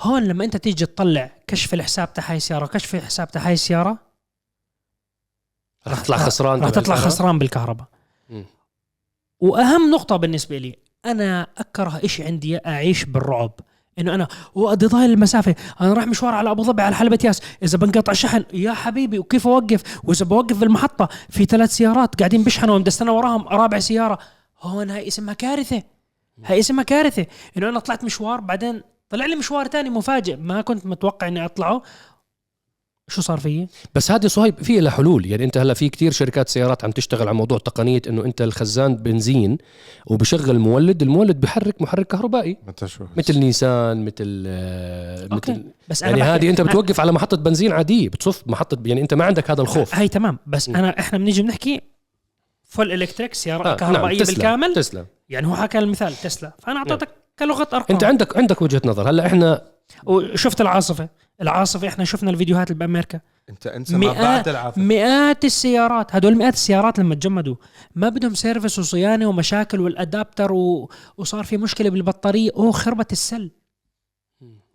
[0.00, 3.98] هون لما أنت تيجي تطلع كشف الحساب تاع هاي السيارة وكشف الحساب تاع هاي السيارة
[5.86, 6.96] راح تطلع خسران راح تطلع.
[6.96, 7.86] خسران بالكهرباء.
[9.42, 13.52] وأهم نقطة بالنسبة لي أنا أكره إشي عندي أعيش بالرعب.
[13.98, 17.78] إنه أنا وقد ضايل المسافة أنا رايح مشوار على أبو ظبي على حلبة ياس إذا
[17.78, 22.88] بنقطع شحن يا حبيبي وكيف أوقف؟ وإذا بوقف بالمحطة في ثلاث سيارات قاعدين بيشحنوا بدي
[22.88, 24.18] استنى وراهم رابع سيارة.
[24.60, 25.82] هون هاي اسمها كارثة.
[26.44, 27.26] هاي اسمها كارثة.
[27.56, 31.82] إنه أنا طلعت مشوار بعدين طلع لي مشوار تاني مفاجئ ما كنت متوقع إني أطلعه.
[33.08, 35.26] شو صار فيي؟ بس هذه صهيب في لها حلول.
[35.26, 38.96] يعني أنت هلا في كتير شركات سيارات عم تشتغل على موضوع تقنية إنه أنت الخزان
[38.96, 39.58] بنزين
[40.06, 42.56] وبشغل مولد المولد بحرك محرك كهربائي.
[42.66, 45.52] متى شو؟ مثل نيسان مثل آه، أوكي.
[45.52, 49.24] مثل بس يعني هذه أنت بتوقف على محطة بنزين عادية بتصف محطة يعني أنت ما
[49.24, 49.94] عندك هذا الخوف.
[49.94, 50.38] هاي تمام.
[50.46, 50.68] بس.
[50.68, 51.80] أنا إحنا بنيجي بنحكي
[52.64, 54.74] full electric سيارة آه، كهربائية نعم، تسلا بالكامل.
[54.74, 55.06] تسلا.
[55.28, 56.52] يعني هو حكى المثال تسلا.
[56.58, 57.84] فأنا أعطيتك كلغة أرقام.
[57.90, 59.10] أنت عندك عندك وجهة نظر.
[59.10, 59.62] هلا إحنا
[60.04, 61.08] وشفت العاصفة.
[61.42, 63.20] العاصفة إحنا شفنا الفيديوهات اللي بأمريكا.
[63.50, 67.56] انت انسى ما مئات بعد العافيه مئات السيارات هدول مئات السيارات لما تجمدوا
[67.94, 70.90] ما بدهم service وصيانة ومشاكل وال adapter و...
[71.16, 72.50] وصار في مشكلة بالبطارية.
[72.56, 73.50] أوه خربت ال cell.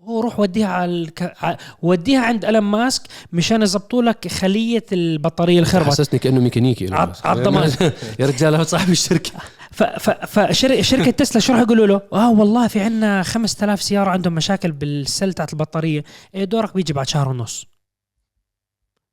[0.08, 1.34] اوه روح وديها على الك...
[1.82, 3.02] وديها عند إيلون ماسك
[3.34, 7.72] مشان يظبطوا لك خلية البطارية الخربت حسسني كأنه ميكانيكي عض- عالضمان.
[8.20, 9.32] يا رجال هو صاحب الشركة.
[9.72, 9.84] ف...
[9.84, 10.10] ف...
[10.40, 14.92] فشركه تسلا شو راح يقولوا له؟ آه والله في عندنا 5000 سيارة عندهم مشاكل بال
[14.92, 16.04] cell تاعت البطارية،
[16.36, 17.66] إيه دورك بيجي بعد شهر ونص.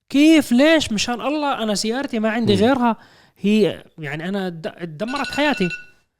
[0.09, 2.55] كيف؟ ليش؟ مشان الله أنا سيارتي ما عندي.
[2.55, 2.97] غيرها.
[3.39, 5.69] هي يعني أنا د- دمرت حياتي.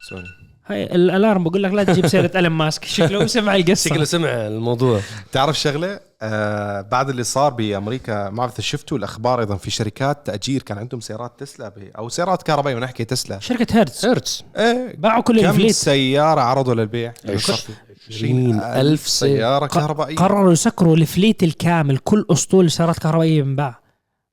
[0.09, 0.25] sorry.
[0.67, 3.91] هاي ال alarm بقول لك لا تجيب سيرة إيلون ماسك شكله سمع القصة.
[3.91, 5.01] شكله سمع الموضوع.
[5.33, 10.27] تعرف شغلة؟ آه بعد اللي صار بأمريكا ما بعرف إذا شفتوا الأخبار أيضا في شركات
[10.27, 13.39] تأجير كان عندهم سيارات تسلا ب- أو سيارات كهربائية ونحكي تسلا.
[13.41, 14.97] شركة هيرتز هيرتز إيه.
[14.99, 17.67] باعوا كل كم ال fleet سيارة عرضوا للبيع؟ عش-
[18.09, 20.17] 20,000 سيارة كهربائية.
[20.17, 23.81] قرروا يسكروا ال fleet الكامل كل أسطول سيارات كهربائية بنباع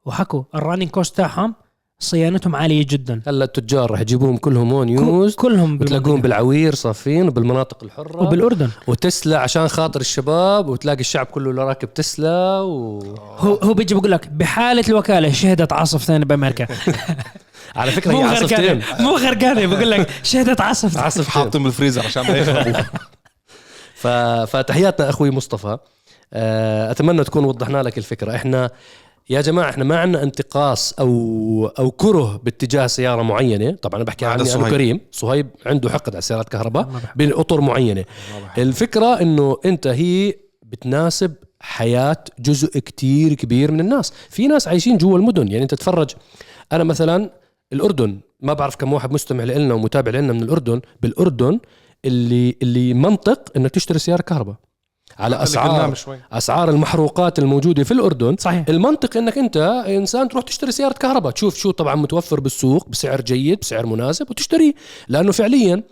[0.06, 1.56] وحكوا ال running cost تاعهم
[2.02, 3.22] صيانتهم عالية جدا.
[3.28, 6.22] هلا التجار رح يجيبوهم كلهم هون used كلهم بتلاقوهم.
[6.22, 8.70] بالعوير صافين وبالمناطق الحرة وبالأردن.
[8.88, 13.00] وتسلا عشان خاطر الشباب وتلاقي الشعب كله اللي راكب تسلا و...
[13.38, 16.68] هو هو بيجي بقول لك بحالة الوكالة شهدت عاصف ثاني بأمريكا.
[17.76, 22.38] على فكرة هي غرقانه مو غرقانه بقول لك شهدت عصف عصفتين حاطين بالفريزر عشان ما
[22.38, 22.82] يخربوا.
[24.46, 25.78] فتحياتنا أخوي مصطفى.
[26.34, 28.36] آه، أتمنى تكون وضحنا لك الفكرة.
[28.36, 28.70] إحنا
[29.30, 33.72] يا جماعة إحنا ما عندنا انتقاص أو أو كره باتجاه سيارة معينة.
[33.72, 34.74] طبعا أنا بحكي عني أنا صهيب.
[34.74, 35.00] كريم.
[35.12, 36.90] صهيب عنده حقد على سيارات كهرباء.
[37.16, 38.06] بالأطر معينة.
[38.58, 44.14] الفكرة إنه أنت هي بتناسب حياة جزء كتير كبير من الناس.
[44.30, 45.48] في ناس عايشين جوا المدن.
[45.48, 46.10] يعني أنت تتفرج
[46.72, 47.30] أنا مثلا
[47.74, 50.82] الأردن ما بعرف كم واحد مستمع لنا ومتابع لنا من الأردن.
[51.02, 51.60] بالأردن
[52.06, 54.56] اللي اللي منطق إنك تشتري سيارة كهرباء.
[55.19, 56.19] على أسعار شوي.
[56.32, 58.36] أسعار المحروقات الموجودة في الأردن.
[58.39, 58.65] صحيح.
[58.69, 61.32] المنطق إنك أنت إنسان تروح تشتري سيارة كهرباء.
[61.32, 64.74] تشوف شو طبعا متوفر بالسوق بسعر جيد بسعر مناسب وتشتريه
[65.08, 65.84] لأنه فعليا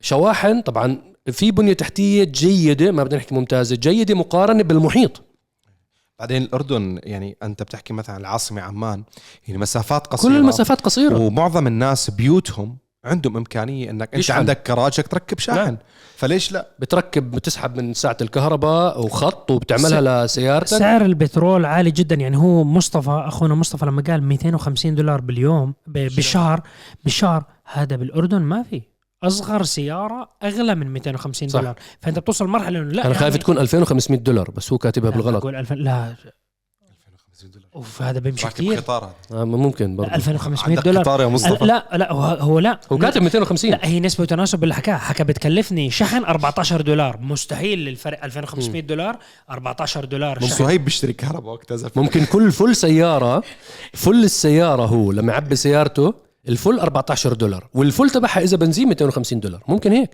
[0.00, 0.98] شواحن طبعا
[1.32, 5.22] في بنية تحتية جيدة ما بدنا نحكي ممتازة جيدة مقارنة بالمحيط.
[6.18, 9.02] بعدين الأردن يعني أنت بتحكي مثلا العاصمة عمان
[9.48, 10.32] يعني مسافات قصيرة.
[10.32, 11.18] كل المسافات قصيرة.
[11.18, 14.38] ومعظم الناس بيوتهم عندهم إمكانية إنك أنت يشحن.
[14.38, 15.58] عندك كراجك تركب شاحن.
[15.58, 15.76] نعم.
[16.16, 20.66] فليش لا؟ بتركب بتسحب من ساعة الكهرباء وخط وبتعملها لسيارتك.
[20.78, 22.14] سعر البترول عالي جدا.
[22.14, 26.60] يعني هو مصطفى أخونا مصطفى لما قال 250 دولار باليوم ب- بالشهر.
[27.04, 28.82] بالشهر هذا بالأردن ما في.
[29.22, 31.60] أصغر سيارة أغلى من 250 صح.
[31.60, 31.74] دولار.
[32.00, 35.16] فأنت بتوصل مرحلة إنه لا أنا خايف يعني- تكون 2500 دولار بس هو كاتبها لا،
[35.16, 35.36] بالغلط.
[35.42, 36.14] بقول 2000 لا.
[37.74, 39.40] أوف هذا بيمشي راكب كثير قطار هذا.
[39.40, 41.02] آه ممكن برضه 2500 عندك دولار.
[41.02, 42.80] قطار يا مصطفى؟ لا لا هو, هو لا.
[42.92, 44.96] هو كاتب 250 لا هي نسبة وتناسب باللي حكاه.
[44.96, 47.18] حكى بتكلفني شحن 14 دولار.
[47.20, 49.18] مستحيل الفرق 2500 دولار
[49.50, 50.48] 14 دولار شحن.
[50.50, 51.90] صهيب بيشتري كهرباء وقتها.
[51.96, 53.42] ممكن كل فل سيارة
[53.92, 56.14] فل السيارة هو لما يعبي سيارته
[56.48, 57.68] الفل 14 دولار.
[57.74, 59.62] والفل تبعها إذا بنزين 250 دولار.
[59.68, 60.10] ممكن هيك.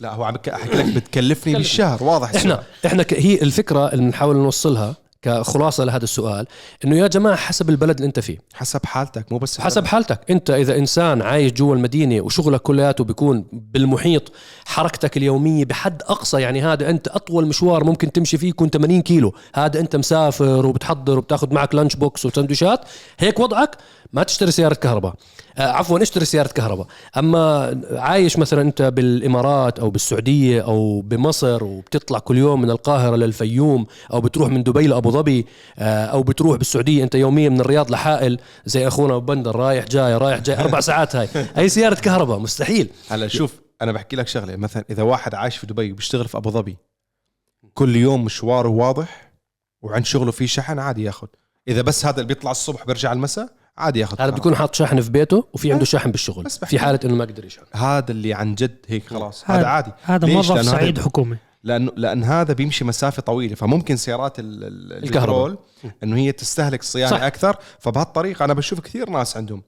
[0.00, 2.04] لا هو عم احكي لك بتكلفني بالشهر.
[2.04, 2.62] واضح إحنا.
[2.86, 4.96] إحنا ك- هي الفكرة اللي بنحاول نوصلها.
[5.22, 6.46] كخلاصة لهذا السؤال
[6.84, 8.38] إنه يا جماعة حسب البلد اللي أنت فيه.
[8.54, 10.30] حسب حالتك مو بس حسب حالتك.
[10.30, 14.32] أنت إذا إنسان عايش جوا المدينة وشغلك كلياته بيكون بالمحيط
[14.64, 19.34] حركتك اليومية بحد أقصى يعني هذا أنت أطول مشوار ممكن تمشي فيه يكون 80 كيلو.
[19.54, 22.80] هذا أنت مسافر وبتحضر وبتاخذ معك لانش بوكس وسندويشات.
[23.18, 23.76] هيك وضعك
[24.12, 25.14] ما تشتري سيارة كهرباء.
[25.58, 26.86] آه عفوا اشتري سيارة كهرباء.
[27.16, 33.86] أما عايش مثلا أنت بالإمارات أو بالسعودية أو بمصر وبتطلع كل يوم من القاهرة للفيوم
[34.12, 35.46] أو بتروح من دبي لأبو ظبي
[35.78, 40.38] آه أو بتروح بالسعودية أنت يوميا من الرياض لحائل زي أخونا بندر رايح جاي رايح
[40.38, 41.28] جاي أربع ساعات هاي.
[41.56, 42.88] هي سيارة كهرباء؟ مستحيل.
[43.10, 44.56] هلا شوف أنا بحكي لك شغلة.
[44.56, 46.76] مثلا إذا واحد عايش في دبي وبيشتغل في أبو ظبي
[47.74, 49.32] كل يوم مشواره واضح
[49.82, 51.26] وعند شغله في شحن عادي ياخذ
[51.68, 54.30] إذا بس هذا اللي بيطلع الصبح بيرجع المساء عادي ياخذ هذا.
[54.30, 57.44] بيكون حاط شاحن في بيته وفي عنده شاحن بالشغل بس في حالة إنه ما قدر
[57.44, 57.64] يشحن.
[57.74, 59.44] هذا اللي عن جد هيك خلاص.
[59.50, 59.92] هذا عادي.
[60.02, 61.36] هذا ليش؟ موظف سعيد حكومي.
[61.64, 63.54] لأنه لأن هذا بيمشي مسافة طويلة.
[63.54, 65.46] فممكن سيارات ال- ال- الكهرباء.
[65.46, 65.58] البترول
[66.02, 67.16] إنه هي تستهلك صيانة صح.
[67.16, 67.22] صح.
[67.22, 67.56] أكثر.
[67.78, 69.62] فبهالطريقة أنا بشوف كثير ناس عندهم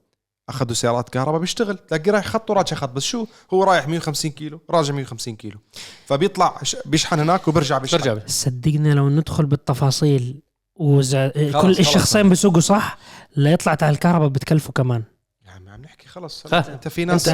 [0.49, 1.77] أخذوا سيارات كهرباء بيشتغل.
[1.77, 2.89] تلاقي رايح خط وراجع خط.
[2.89, 5.59] بس شو؟ هو رايح 150 كيلو راجع 150 كيلو.
[6.05, 8.19] فبيطلع بيشحن هناك وبرجع بيشحن.
[8.27, 10.41] صدقني لو ندخل بالتفاصيل
[10.75, 11.15] وز...
[11.15, 11.75] كل.
[11.79, 12.97] الشخصين بيسوقوا صح
[13.35, 15.03] لا يطلع تاع الكهرباء بتكلفوا كمان
[15.45, 17.29] يا عم عم نحكي خلص خ- انت في ناس.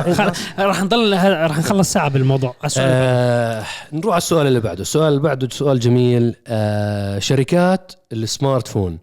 [0.60, 2.56] راح نضل راح نخلص ساعة بالموضوع.
[2.66, 3.64] السؤال آه
[3.94, 4.82] نروح على السؤال اللي بعده.
[4.82, 6.36] السؤال اللي بعده سؤال جميل.
[6.48, 8.98] آه شركات ال smartphone.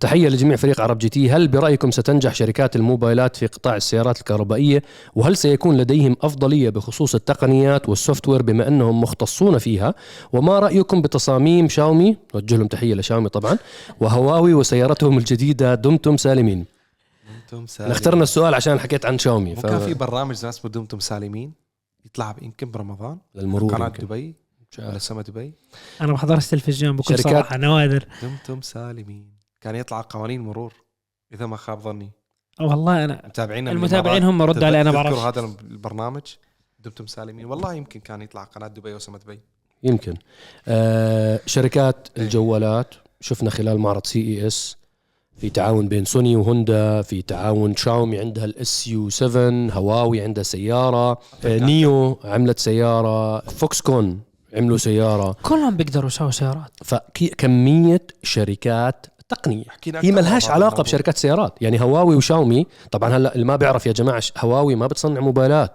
[0.00, 1.30] تحية لجميع فريق عرب GT.
[1.30, 4.82] هل برأيكم ستنجح شركات الموبايلات في قطاع السيارات الكهربائية؟
[5.14, 9.94] وهل سيكون لديهم أفضلية بخصوص التقنيات وال software بما أنهم مختصون فيها؟
[10.32, 13.58] وما رأيكم بتصاميم شاومي؟ نوجه لهم تحية لشاومي طبعا.
[14.00, 16.64] وهواوي وسيارتهم الجديدة دمتم سالمين.
[17.52, 17.92] دمتم سالمين.
[17.92, 21.52] اخترنا السؤال عشان حكيت عن شاومي مو كان في برنامج زمان اسمه دمتم سالمين
[22.04, 23.88] يطلع يمكن برمضان؟ للمرور قناة.
[23.88, 24.34] دبي؟
[24.78, 25.52] ولا سما دبي؟
[26.00, 29.32] أنا ما بحضرش تلفزيون بكل شركات- صراحة نوادر دمتم سالمين.
[29.60, 30.72] كان يطلع قوانين مرور
[31.32, 32.10] إذا ما خاب ظني.
[32.60, 35.18] والله أنا متابعين المتابعين هم ردوا علي أنا بعرف.
[35.18, 36.22] هذا البرنامج؟
[36.78, 37.46] دمتم سالمين.
[37.46, 39.40] والله يمكن كان يطلع قناة دبي وسما دبي.
[39.82, 40.14] يمكن.
[40.68, 44.76] آه شركات الجوالات شفنا خلال معرض CES
[45.38, 52.18] في تعاون بين سوني وهوندا في تعاون شاومي عندها ال SU7 هواوي عندها سيارة NIO
[52.24, 54.20] عملت سيارة فوكسكون
[54.54, 55.36] عملوا سيارة.
[55.42, 56.70] كلهم بيقدروا يسووا سيارات.
[56.84, 59.64] فكمية شركات تقنية.
[59.94, 60.82] هي ملهاش مرة علاقة.
[60.82, 61.54] بشركات سيارات.
[61.60, 65.72] يعني هواوي وشاومي طبعا هلا اللي ما بيعرف يا جماعة هواوي ما بتصنع موبايلات.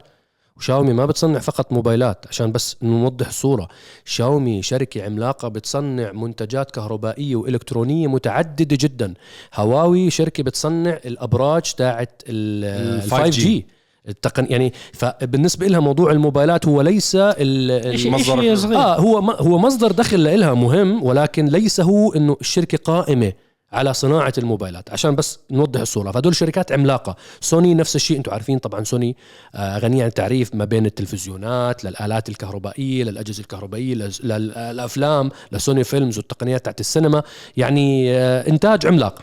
[0.58, 3.68] وشاومي ما بتصنع فقط موبايلات عشان بس نوضح الصورة
[4.06, 9.14] شاومي شركة عملاقة بتصنع منتجات كهربائية وإلكترونية متعددة جدا.
[9.56, 13.66] هواوي شركة بتصنع الأبراج تاعت ال 5 جي
[14.08, 20.54] التقن يعني فبالنسبة لها موضوع الموبايلات هو ليس المصدر آه هو هو مصدر دخل لها
[20.54, 23.34] مهم ولكن ليس هو إنه الشركة قائمة.
[23.74, 24.90] على صناعة الموبايلات.
[24.92, 26.12] عشان بس نوضح الصورة.
[26.12, 27.16] فهدول شركات عملاقة.
[27.42, 28.18] سوني نفس الشيء.
[28.18, 29.16] أنتم عارفين طبعا سوني
[29.56, 36.18] آه غنية عن التعريف ما بين التلفزيونات للآلات الكهربائية للأجهزة الكهربائية لل- للأفلام لسوني فيلمز
[36.18, 37.24] والتقنيات تاعت السينما.
[37.58, 39.22] يعني آه إنتاج عملاق.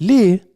[0.00, 0.50] ليه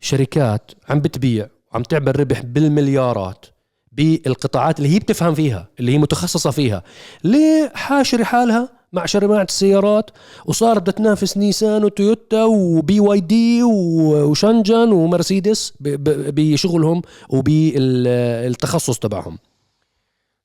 [0.00, 3.46] شركات عم بتبيع وعم تعمل ربح بالمليارات
[3.92, 6.82] بالقطاعات اللي هي بتفهم فيها اللي هي متخصصة فيها؟
[7.24, 10.10] ليه حاشرة حالها مع شركات السيارات
[10.46, 19.38] وصارت بدها تنافس نيسان وتويوتا وبي واي دي وشنجن ومرسيدس بشغلهم وبالتخصص تبعهم.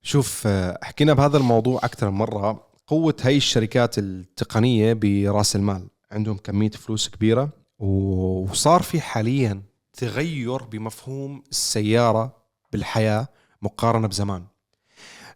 [0.04, 0.48] شوف
[0.82, 2.68] حكينا بهذا الموضوع أكثر من مرة.
[2.88, 5.88] قوة هاي الشركات التقنية برأس المال.
[6.12, 9.62] عندهم كمية فلوس كبيرة وصار في حاليا
[9.94, 12.36] تغير بمفهوم السيارة
[12.72, 13.28] بالحياة
[13.62, 14.44] مقارنة بزمان.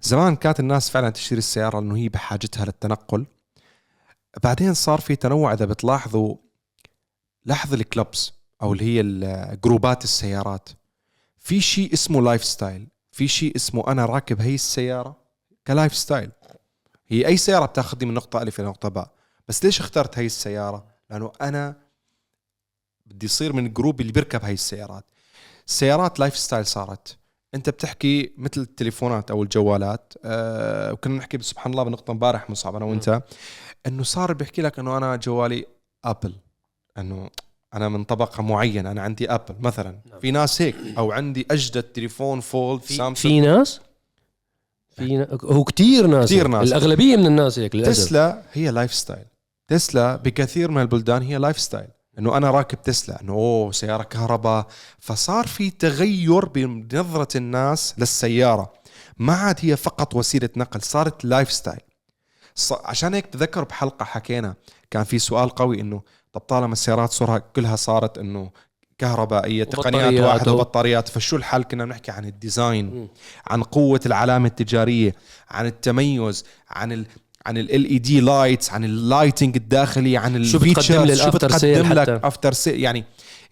[0.01, 3.25] زمان كانت الناس فعلا تشتري السيارة لأنه هي بحاجتها للتنقل.
[4.43, 6.35] بعدين صار في تنوع إذا بتلاحظوا
[7.45, 9.03] لاحظ ال clubs أو اللي هي
[9.63, 10.69] جروبات السيارات.
[11.39, 15.17] في شيء اسمه lifestyle في شيء اسمه أنا راكب هي السيارة
[15.67, 16.31] ك lifestyle
[17.07, 19.11] هي أي سيارة بتاخذني من نقطة ألف إلى نقطة باء.
[19.47, 21.75] بس ليش اخترت هي السيارة؟ لأنه أنا
[23.05, 25.05] بدي يصير من الجروب اللي بيركب هاي السيارات.
[25.67, 27.17] السيارات lifestyle صارت.
[27.55, 32.85] انت بتحكي مثل التليفونات أو الجوالات آه وكنا نحكي سبحان الله بنقطة امبارح مصعب أنا
[32.85, 33.21] وأنت
[33.87, 35.65] إنه صار بيحكي لك إنه أنا جوالي
[36.05, 36.33] ابل
[36.97, 37.29] إنه
[37.73, 39.95] أنا من طبقة معينة أنا عندي ابل مثلا.
[40.11, 40.19] نعم.
[40.19, 43.79] في ناس هيك أو عندي أجدد تليفون fold في, سامسونج في ناس؟
[44.95, 45.27] في نا...
[45.43, 46.45] هو كتير ناس هيك.
[46.47, 46.67] ناس.
[46.67, 49.25] الأغلبية من الناس هيك تسلا هي lifestyle
[49.67, 51.87] تسلا بكثير من البلدان هي lifestyle
[52.19, 54.67] إنه أنا راكب تسلا إنه أوه سيارة كهرباء.
[54.99, 58.73] فصار في تغير بنظرة الناس للسيارة.
[59.17, 61.79] ما عاد هي فقط وسيلة نقل صارت lifestyle
[62.71, 64.55] عشان هيك تذكر بحلقة حكينا
[64.91, 66.01] كان في سؤال قوي إنه
[66.33, 68.51] طب طالما السيارات صورها كلها صارت إنه
[68.97, 73.09] كهربائية تقنيات واحدة وبطاريات فشو الحل؟ كنا بنحكي عن ال design.
[73.47, 75.15] عن قوة العلامة التجارية
[75.49, 77.05] عن التميز عن
[77.45, 82.09] عن LED lights عن ال lighting الداخلي عن شو بتقدم لي شو بتقدم لك.
[82.09, 83.03] after sale يعني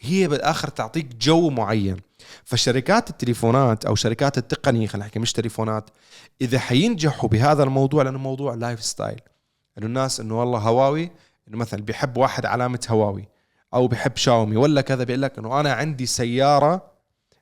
[0.02, 1.98] هي بالآخر تعطيك جو معين.
[2.46, 5.90] فشركات التليفونات أو شركات التقنية خلينا نحكي مش تليفونات
[6.42, 9.20] إذا حينجحوا بهذا الموضوع لأنه موضوع lifestyle
[9.78, 11.12] إنه الناس إنه والله هواوي
[11.48, 13.28] إنه مثلا بيحب واحد علامة هواوي
[13.74, 16.93] أو بيحب شاومي ولا كذا بيقول لك إنه أنا عندي سيارة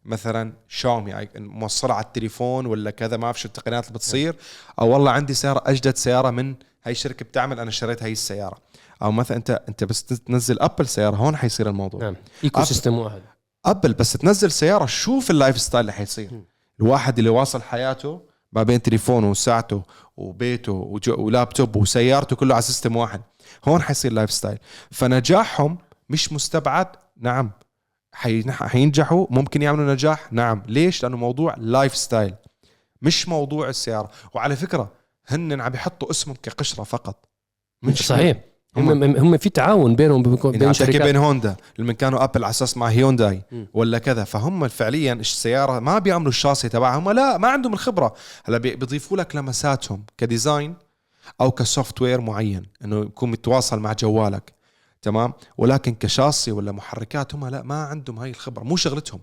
[0.06, 4.36] مثلا شاومي أي- موصلة على التليفون ولا كذا ما أعرف شو التقنيات اللي بتصير.
[4.80, 8.58] أو والله عندي سيارة أجدد سيارة من هاي الشركة بتعمل أنا اشتريت هاي السيارة.
[9.02, 12.02] أو مثلا أنت أنت بس تنزل ابل سيارة هون حيصير الموضوع.
[12.02, 13.22] نعم ecosystem واحد.
[13.66, 16.42] ابل بس تنزل سيارة شوف ال lifestyle اللي حيصير.
[16.80, 18.22] الواحد اللي واصل حياته
[18.54, 19.84] ما بين تليفونه وساعته
[20.18, 20.72] وبيته
[21.08, 23.22] ولابتوب وسيارته كله على system واحد.
[23.68, 24.58] هون حيصير lifestyle
[24.92, 25.78] فنجاحهم
[26.10, 26.88] مش مستبعد
[27.18, 27.52] نعم
[28.14, 30.34] حينجحوا ممكن يعملوا نجاح.
[30.34, 30.64] نعم.
[30.68, 32.34] ليش؟ لأنه موضوع lifestyle
[33.02, 34.10] مش موضوع السيارة.
[34.34, 34.92] وعلى فكرة
[35.28, 37.26] هن عم يحطوا اسمهم كقشرة فقط.
[37.84, 38.38] مش صحيح.
[38.78, 39.04] هم.
[39.04, 41.02] هم- في تعاون بينهم بين شركات.
[41.02, 43.68] بين هوندا لما كانوا أبل على أساس مع هيونداي مم.
[43.74, 48.14] ولا كذا فهم فعليا السيارة؟ ما بيعملوا الشاصي تبعهم لا ما عندهم الخبرة.
[48.46, 50.76] هلا بي- بيضيفوا لك لمساتهم ك design
[51.42, 54.54] أو ك software معين إنه يكون متواصل مع جوالك.
[55.02, 58.64] تمام؟ ولكن كشاصي ولا محركات هم لا ما عندهم هاي الخبرة.
[58.64, 59.20] مو شغلتهم.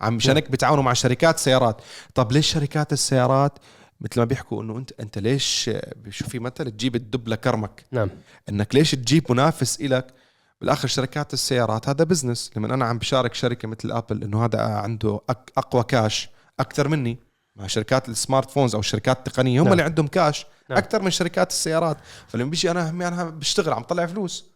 [0.00, 1.82] عم مشان هيك بيتعاونوا مع شركات سيارات.
[2.14, 3.58] طب ليش شركات السيارات
[4.00, 5.70] مثل ما بيحكوا إنه انت أنت ليش
[6.10, 7.84] شو في مثل؟ تجيب الدب لكرمك.
[7.92, 8.08] نعم.
[8.48, 10.14] إنك ليش تجيب منافس إلك؟
[10.60, 15.20] بالآخر شركات السيارات هذا business لما أنا عم بشارك شركة مثل ابل إنه هذا عنده
[15.56, 17.18] أقوى كاش أكثر مني.
[17.56, 19.72] مع شركات ال smart phones أو الشركات التقنية هم نعم.
[19.72, 20.78] اللي عندهم كاش نعم.
[20.78, 21.96] أكثر من شركات السيارات.
[22.28, 24.49] فلما بيجي أنا همي أنا بشتغل عم طلع فلوس.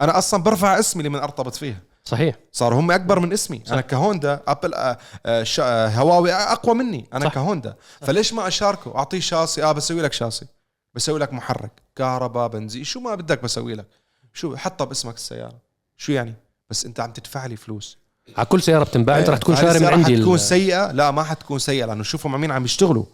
[0.00, 1.80] أنا أصلا برفع اسمي لمن أرتبط فيها.
[2.04, 2.36] صحيح.
[2.52, 3.62] صاروا هم أكبر من اسمي.
[3.66, 3.72] صح.
[3.72, 7.06] أنا كهوندا أبل آه، آه، آه، هواوي أقوى مني.
[7.12, 7.34] أنا صح.
[7.34, 7.76] كهوندا.
[8.00, 10.46] فليش ما أشاركه؟ أعطيه شاصي آه بسوي لك شاصي
[10.94, 11.70] بسوي لك محرك.
[11.96, 12.84] كهرباء بنزين.
[12.84, 13.86] شو ما بدك بسوي لك.
[14.32, 15.58] شو حطها باسمك السيارة.
[15.96, 16.34] شو يعني؟
[16.70, 17.98] بس أنت عم تدفع لي فلوس.
[18.36, 19.18] على كل سيارة بتنباع.
[19.18, 20.92] أنت رح تكون شاري من عندي حتكون سيئة.
[20.92, 23.04] لا ما حتكون سيئة لأنه شوفوا مع مين عم يشتغلوا.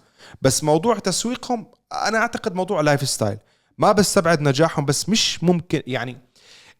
[0.42, 3.38] بس موضوع تسويقهم أنا أعتقد موضوع lifestyle
[3.78, 6.16] ما بستبعد نجاحهم بس مش ممكن يعني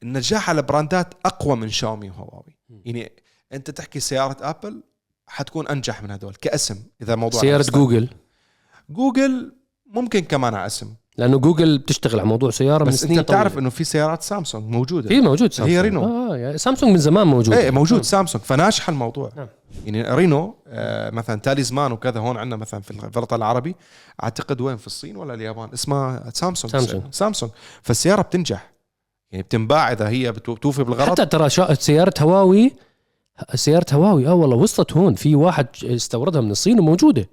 [0.02, 2.56] النجاح على براندات أقوى من شاومي وهواوي.
[2.84, 3.12] يعني
[3.52, 4.82] أنت تحكي سيارة آبل
[5.26, 7.66] حتكون أنجح من هدول كاسم إذا موضوع سيارة.
[7.70, 8.08] جوجل.
[8.90, 9.52] جوجل
[9.86, 10.94] ممكن كمان على اسم.
[11.18, 13.58] لأنه جوجل بتشتغل على موضوع سيارة من بس سنين أنت بتعرف.
[13.58, 15.08] إنه في سيارات سامسونج موجودة.
[15.08, 15.76] في موجود سامسونج.
[15.76, 16.04] هي رينو.
[16.04, 17.54] آه يعني سامسونج من زمان موجود.
[17.54, 19.30] إيه موجود سامسونج فناجح الموضوع.
[19.36, 19.48] نعم.
[19.84, 23.74] يعني رينو آه مثلا تاليزمان وكذا هون عندنا مثلا في الوطن العربي
[24.22, 26.72] أعتقد وين في الصين ولا اليابان؟ اسمها سامسونج.
[26.72, 27.02] سامسونج.
[27.10, 27.52] سامسونج.
[27.82, 28.75] فالسيارة بتنجح.
[29.32, 31.10] يعني بتنباع إذا هي بتو- بتوفي بالغرض.
[31.10, 31.74] حتى ترى شا...
[31.74, 32.72] سيارة هواوي
[33.54, 35.14] سيارة هواوي آه والله وصلت هون.
[35.14, 37.28] في واحد استوردها من الصين وموجودة.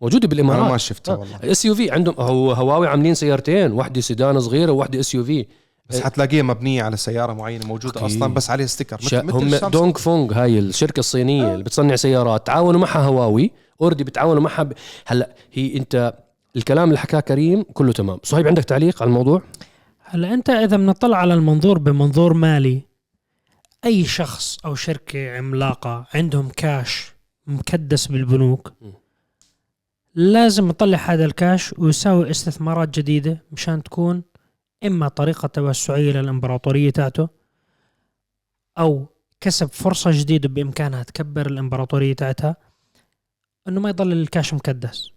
[0.00, 1.38] موجودة أنا ما بالامارات شفتها والله.
[1.44, 3.72] SUV عندهم هو هواوي عاملين سيارتين.
[3.72, 5.46] واحدة سيدان صغيرة وواحده SUV
[5.88, 8.16] بس حتلاقيها مبنية على سيارة معينة موجودة أكيد.
[8.16, 9.00] أصلا بس عليها sticker.
[9.00, 9.22] شا...
[9.22, 9.70] مثل هم.
[9.70, 12.46] دونغ فونغ هاي الشركة الصينية اللي بتصنع سيارات.
[12.46, 13.50] تعاونوا معها هواوي.
[13.80, 14.72] already بتعاونوا معها ب...
[15.06, 16.14] هلا هي أنت
[16.56, 18.18] الكلام اللي حكاه كريم كله تمام.
[18.22, 19.42] صهيب عندك تعليق على الموضوع؟
[20.10, 22.82] هلا انت اذا بنطلع على المنظور بمنظور مالي
[23.84, 27.12] أي شخص أو شركة عملاقة عندهم كاش
[27.46, 28.72] مكدس بالبنوك.
[30.14, 34.22] لازم يطلع هذا الكاش ويساوي استثمارات جديدة مشان تكون
[34.86, 37.28] إما طريقة توسعية للإمبراطورية تاعته
[38.78, 39.06] أو
[39.40, 42.56] كسب فرصة جديدة بإمكانها تكبر الإمبراطورية تاعتها
[43.68, 45.10] إنه ما يضل الكاش مكدس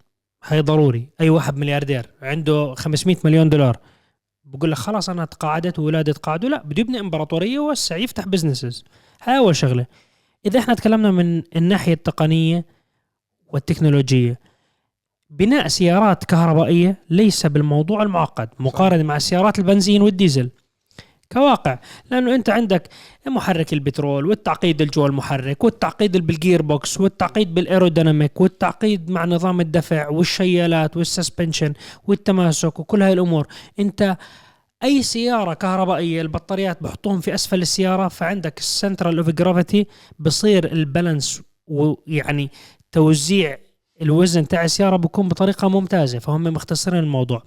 [0.44, 3.78] هاي ضروري أي واحد ملياردير عنده 500 مليون دولار
[4.54, 6.50] بقول لك خلاص أنا تقاعدت واولادي تقاعدوا.
[6.50, 8.84] لا بده يبني إمبراطورية ويوسع يفتح businesses
[9.24, 9.86] هاي اول شغله.
[10.46, 12.66] إذا إحنا تكلمنا من الناحية التقنية
[13.48, 14.40] والتكنولوجية
[15.30, 18.50] بناء سيارات كهربائية ليس بالموضوع المعقد.
[18.60, 20.50] مقارنة مع سيارات البنزين والديزل.
[21.32, 21.80] كواقع
[22.12, 22.90] لأنه أنت عندك
[23.28, 30.10] محرك البترول والتعقيد الجو المحرك والتعقيد بال gearbox والتعقيد بال aerodynamic والتعقيد مع نظام الدفع
[30.10, 31.74] والشيالات وال suspension
[32.08, 33.48] والتماسك وكل هاي الأمور.
[33.80, 34.18] أنت
[34.84, 39.88] أي سيارة كهربائية البطاريات بحطوهم في أسفل السيارة فعندك ال center of gravity
[40.20, 42.50] بصير ال balance ويعني
[42.92, 43.58] توزيع
[44.02, 47.44] الوزن تاع السيارة بيكون بطريقة ممتازة فهم مختصرين الموضوع.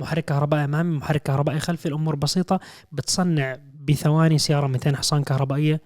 [0.00, 2.60] محرك كهربائي أمامي محرك كهربائي خلفي الأمور بسيطة.
[2.92, 5.80] بتصنع بثواني سيارة 200 حصان كهربائية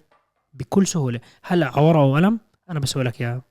[0.53, 1.19] بكل سهولة.
[1.43, 2.39] هلا على ورقة وقلم
[2.69, 3.41] أنا بسوي لك إياها.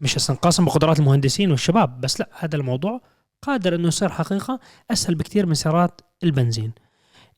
[0.00, 3.00] مش استنقاصا بقدرات المهندسين والشباب بس لا هذا الموضوع
[3.42, 6.72] قادر إنه يصير حقيقة أسهل بكثير من سيارات البنزين.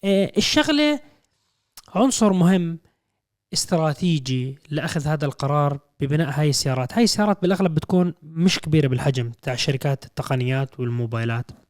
[0.05, 1.01] آه، الشغلة
[1.95, 2.79] عنصر مهم
[3.53, 6.93] استراتيجي لأخذ هذا القرار ببناء هاي السيارات.
[6.93, 11.64] هاي السيارات بالأغلب بتكون مش كبيرة بالحجم تاع شركات التقنيات والموبايلات.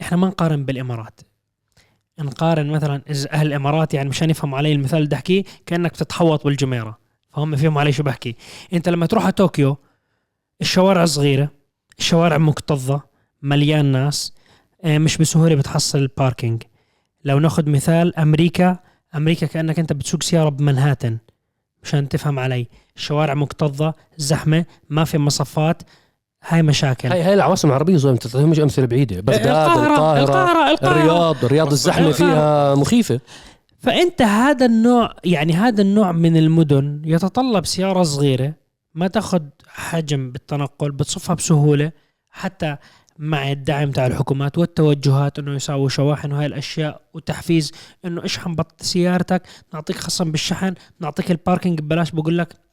[0.00, 1.20] إحنا ما نقارن بالإمارات.
[2.20, 6.98] نقارن مثلا أهل الإمارات يعني مشان يفهموا علي المثال اللي احكيه كأنك تتحوط بالجميرة.
[7.30, 8.36] فهم فهموا علي شو بحكي.
[8.72, 9.76] أنت لما تروح على طوكيو
[10.60, 11.50] الشوارع صغيرة
[11.98, 13.00] الشوارع مكتظة
[13.42, 14.32] مليان ناس
[14.84, 16.62] آه، مش بسهولة بتحصل الباركينج
[17.24, 18.78] لو ناخذ مثال أمريكا
[19.14, 21.18] أمريكا كأنك أنت بتسوق سيارة بمنهاتن
[21.82, 22.66] مشان تفهم علي.
[22.96, 25.82] الشوارع مكتظة زحمة ما في مصفات
[26.48, 27.08] هاي مشاكل.
[27.08, 29.20] هاي هاي العواصم العربية زلمه تعطيهم أمثلة بعيدة.
[29.20, 31.00] بغداد القاهرة القاهرة, القاهرة القاهرة.
[31.00, 33.20] الرياض الرياض الزحمة فيها مخيفة.
[33.78, 38.54] فأنت هذا النوع يعني هذا النوع من المدن يتطلب سيارة صغيرة
[38.94, 41.92] ما تأخذ حجم بالتنقل بتصفها بسهولة
[42.30, 42.76] حتى
[43.18, 47.72] مع الدعم تاع الحكومات والتوجهات إنه يساووا شواحن وهاي الأشياء وتحفيز
[48.04, 49.42] إنه اشحن بط سيارتك
[49.74, 52.65] نعطيك خصم بالشحن نعطيك الباركينج ببلاش بقول لك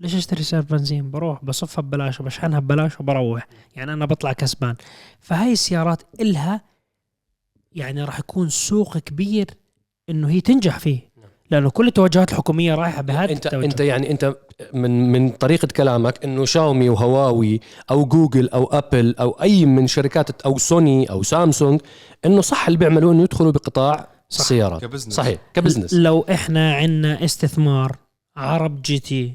[0.00, 3.46] ليش اشتري سيارة بنزين؟ بروح بصفها ببلاش وبشحنها ببلاش وبروح
[3.76, 4.74] يعني أنا بطلع كسبان.
[5.20, 6.60] فهاي السيارات إلها
[7.72, 9.46] يعني راح يكون سوق كبير
[10.10, 11.08] إنه هي تنجح فيه.
[11.50, 14.36] لأنه كل التوجهات الحكومية رايحة بهذا انت التوجه أنت يعني أنت
[14.74, 20.40] من من طريقة كلامك إنه شاومي وهواوي أو جوجل أو أبل أو أي من شركات
[20.42, 21.80] أو سوني أو سامسونج
[22.24, 24.40] إنه صح اللي بيعملوه إنه يدخلوا بقطاع صح.
[24.40, 24.80] السيارات.
[24.80, 25.14] ك business.
[25.14, 25.94] صحيح كبزنس.
[25.94, 27.96] لو إحنا عندنا استثمار
[28.36, 29.34] عرب GT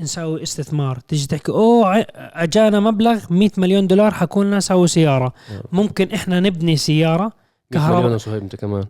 [0.00, 0.98] نسوي استثمار.
[1.08, 5.32] تيجي تحكي أوه أجانا مبلغ 100 مليون دولار حكون لنا سووا سيارة.
[5.50, 5.62] نعم.
[5.72, 7.32] ممكن إحنا نبني سيارة
[7.72, 8.16] كهرباء كهرباء.
[8.16, 8.84] صهيب انت كمان.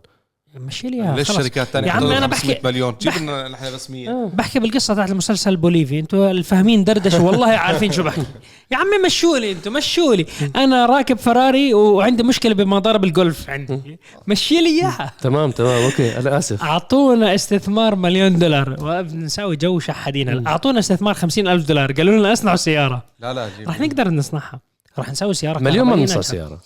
[0.59, 1.27] مشي لي إياها، ليش.
[1.31, 5.11] شركات ثانية يا عمي أنا بحكي- مليون؟ جيب لنا نحن بس 100 بحكي بالقصة تاعت
[5.11, 8.21] المسلسل البوليفي أنتوا الفاهمين دردش والله عارفين شو بحكي.
[8.71, 10.25] يا عمي مشوا لي أنتوا مشوا لي
[10.55, 13.99] أنا راكب فراري وعندي مشكلة بمضارب الجولف عندي.
[14.27, 15.11] مشي لي إياها.
[15.21, 16.63] تمام تمام okay أنا آسف.
[16.63, 18.75] أعطونا استثمار مليون دولار.
[18.81, 21.91] وبنسوي جو شحادين أعطونا استثمار خمسين ألف دولار.
[21.91, 23.03] قالوا لنا اصنعوا سيارة.
[23.19, 23.67] لا لا جيب.
[23.67, 24.59] راح نقدر نصنعها.
[24.97, 26.59] راح نسوي سيارة مليون ما كهربائية بنصير ناجحة.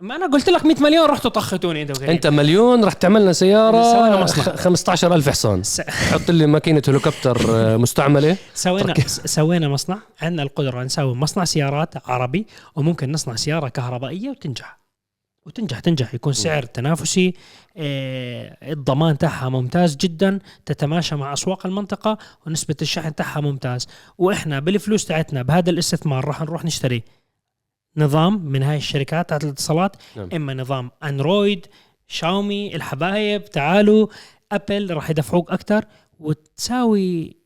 [0.00, 2.10] ما أنا قلت لك 100 مليون رحتوا طختوني أنت وكريم.
[2.10, 3.76] أنت مليون رح تعمل لنا سيارة
[4.22, 4.26] مصنع.
[4.44, 5.62] خ- 15000 حصان.
[5.62, 8.36] س- حط لي ماكينة هليكوبتر آه، مستعملة.
[8.54, 9.98] سوينا سوينا مصنع.
[10.22, 12.46] عندنا القدرة نسوي مصنع سيارات عربي
[12.76, 14.78] وممكن نصنع سيارة كهربائية وتنجح.
[15.46, 16.14] وتنجح تنجح.
[16.14, 17.34] يكون سعر تنافسي
[17.76, 23.86] آه، الضمان تاعها ممتاز جدا تتماشى مع أسواق المنطقة ونسبة الشحن تاعها ممتاز.
[24.18, 27.02] وإحنا بالفلوس تاعتنا بهذا الاستثمار راح نروح نشتري
[27.96, 30.28] نظام من هاي الشركات تاعت الاتصالات نعم.
[30.34, 31.66] إما نظام أندرويد
[32.06, 34.06] شاومي الحبايب تعالوا
[34.52, 35.84] أبل راح يدفعوك أكثر
[36.20, 37.36] وتساوي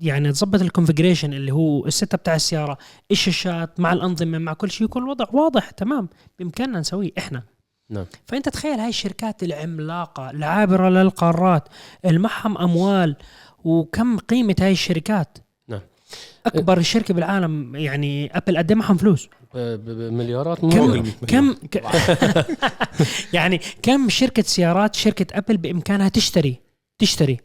[0.00, 2.78] يعني تظبط ال configuration اللي هو ال setup تاع السيارة
[3.10, 6.08] الشاشات مع الأنظمة مع كل شيء يكون الوضع واضح تمام
[6.38, 7.42] بإمكاننا نسويه إحنا
[7.90, 11.68] نعم فأنت تخيل هاي الشركات العملاقة العابرة للقارات
[12.04, 13.16] المعهم أموال
[13.64, 15.38] وكم قيمة هاي الشركات.
[16.46, 21.04] أكبر شركة بالعالم يعني أبل قد إيه معهم فلوس؟ ب- ب- بمليارات كم.
[21.26, 21.82] كم ك...
[23.36, 26.60] يعني كم شركة سيارات شركة أبل بإمكانها تشتري؟
[26.98, 27.38] تشتري.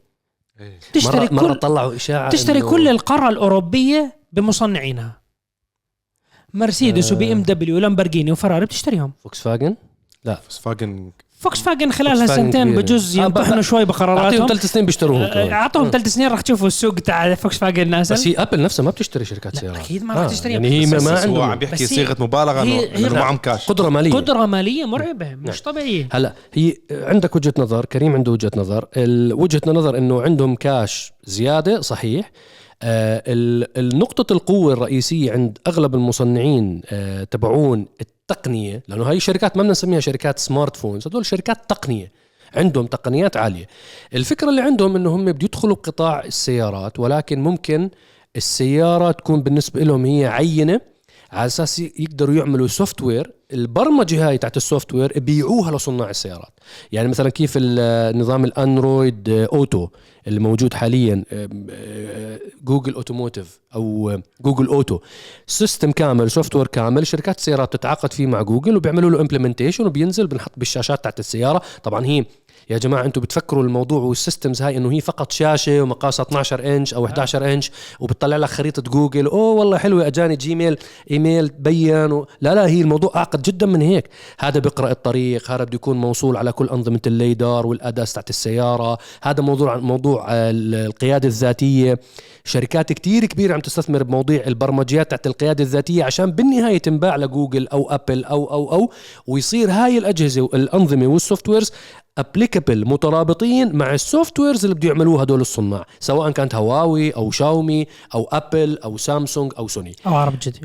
[0.60, 0.80] إيه.
[0.94, 5.22] تشتري مرة, مرة كل طلعوا إشاعة تشتري كل القاره الأوروبية بمصنعينها.
[6.54, 7.16] مرسيدس آه.
[7.16, 9.12] وبي إم دبليو ولامبرجيني وفراري بتشتريهم.
[9.24, 9.76] فوكس فاجن
[10.26, 12.76] بس فاجن فوكس فاجن خلال هالسنتين.
[12.76, 15.52] بجوز آه، يمطحنوا بقى- شوي أعطيهم بقراراتهم ثلاث سنين بيشتروهم كمان.
[15.52, 18.92] أعطوهم ثلاث سنين راح تشوفوا السوق تاع فوكس فاجن بس نازل هي أبل نفسها ما
[18.92, 19.80] بتشتري شركات سيارات.
[19.80, 20.54] أكيد ما راح تشتريها.
[20.54, 23.38] يعني هي بس- ما, بس ما هو عم عندهم بيحكي بس صيغة مبالغة إنه معهم
[23.38, 24.12] كاش قدرة مالية.
[24.14, 26.10] قدرة مالية مرعبة مش طبيعية.
[26.12, 28.86] هلا هي عندك وجهة نظر كريم عنده وجهة نظر.
[29.34, 32.32] وجهة نظر إنه عندهم كاش زيادة صحيح.
[32.84, 37.86] آه ال- النقطة القوة الرئيسية عند أغلب المصنعين آه تبعون
[38.32, 42.12] التقنية لأنه هاي الشركات ما بدنا نسميها شركات smartphones هدول شركات تقنية
[42.56, 43.68] عندهم تقنيات عالية.
[44.14, 47.90] الفكرة اللي عندهم أنه هم بده يدخلوا بقطاع السيارات ولكن ممكن
[48.36, 50.82] السيارة تكون بالنسبة لهم هي عينة
[51.32, 56.60] على أساس يقدروا يعملوا software البرمجة هاي تاعت ال software يبيعوها لصناع السيارات.
[56.92, 59.88] يعني مثلا كيف النظام الأندرويد أوتو
[60.28, 61.24] اللي موجود حاليا
[62.64, 65.00] جوجل أوتوموتيف أو جوجل أوتو
[65.48, 70.52] system كامل software كامل شركات السيارات تتعاقد فيه مع جوجل وبيعملوا له implementation وبينزل بنحط
[70.58, 71.62] بالشاشات تاعت السيارة.
[71.84, 72.26] طبعا هي
[72.70, 76.94] يا جماعة أنتم بتفكروا الموضوع وال systems هاي إنه هي فقط شاشة ومقاسها 12 انش
[76.94, 80.78] أو 11 انش وبتطلع لك خريطة جوجل أوه والله حلوة أجاني جيميل
[81.12, 82.28] إيميل بين و...
[82.42, 84.10] لا لا هي الموضوع اعقد جدا من هيك.
[84.40, 88.30] هذا بيقرا الطريق هذا بده يكون موصول على كل أنظمة ال LiDAR وال ADAS تاعت
[88.30, 88.98] السيارة.
[89.24, 92.00] هذا موضوع موضوع القيادة الذاتية.
[92.46, 97.90] شركات كتير كبيرة عم تستثمر بمواضيع البرمجيات تاعت القيادة الذاتية عشان بالنهاية تنباع لجوجل أو
[97.92, 98.92] أبل أو أو أو
[99.28, 101.72] ويصير هاي الأجهزة والأنظمة وال softwares
[102.68, 108.30] مترابطين مع ال softwares اللي بده يعملوها هدول الصناع سواء كانت هواوي أو شاومي أو
[108.32, 109.96] أبل أو سامسونج أو سوني.
[110.08, 110.62] أو عرب جدي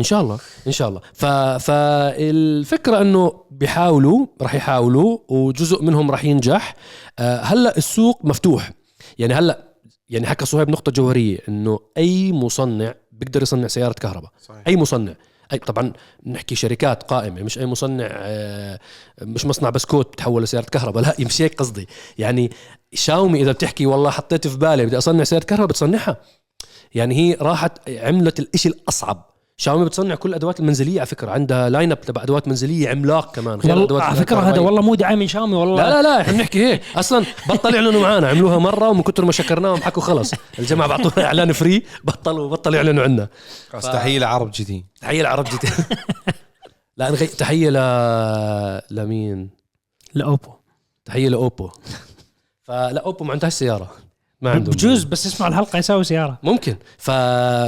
[0.00, 1.00] إن شاء الله إن شاء الله.
[1.12, 1.24] ف...
[1.66, 6.74] فالفكرة إنه بيحاولوا راح يحاولوا وجزء منهم راح ينجح.
[7.18, 8.70] آه، هلأ السوق مفتوح.
[9.18, 9.72] يعني هلأ
[10.08, 14.30] يعني حكى صهيب نقطة جوهرية إنه أي مصنع بيقدر يصنع سيارة كهرباء.
[14.40, 14.62] صحيح.
[14.66, 15.14] أي مصنع.
[15.60, 15.92] طبعا
[16.26, 18.78] نحكي شركات قائمة مش أي مصنع آه،
[19.22, 21.88] مش مصنع بسكوت بتحول لسيارة كهرباء لا مش هيك قصدي.
[22.18, 22.50] يعني
[22.94, 26.16] شاومي إذا بتحكي والله حطيت في بالي بدي أصنع سيارة كهرباء بتصنعها.
[26.94, 29.31] يعني هي راحت عملت الإشي الأصعب.
[29.56, 31.30] شاومي بتصنع كل الادوات المنزلية على فكرة.
[31.30, 33.58] عندها line up تبع أدوات منزلية عملاق كمان.
[33.60, 34.60] غير والله الادوات على فكرة هذا.
[34.60, 35.82] والله مو دعايه من شاومي والله.
[35.82, 36.82] لا لا لا إحنا بنحكي هيك.
[36.96, 40.34] أصلا بطل يعلنوا معنا عملوها مرة ومن كثر ما شكرناهم حكوا خلص.
[40.58, 43.28] الجماعة بعطونا إعلان free بطلوا بطلوا يعلنوا عنا.
[43.70, 45.70] خلاص تحية لعرب جديد تحية لعرب جديد
[46.96, 47.26] لا نغي...
[47.26, 47.76] تحية ل
[48.90, 49.50] لمين؟
[50.14, 50.50] لأوبو.
[51.04, 51.70] تحية لأوبو.
[52.62, 53.90] فلا أوبو ما عندهاش سيارة.
[54.42, 56.38] ما عندهم بجوز بس اسمع الحلقة يساوي سيارة.
[56.42, 56.76] ممكن.
[56.98, 57.10] ف...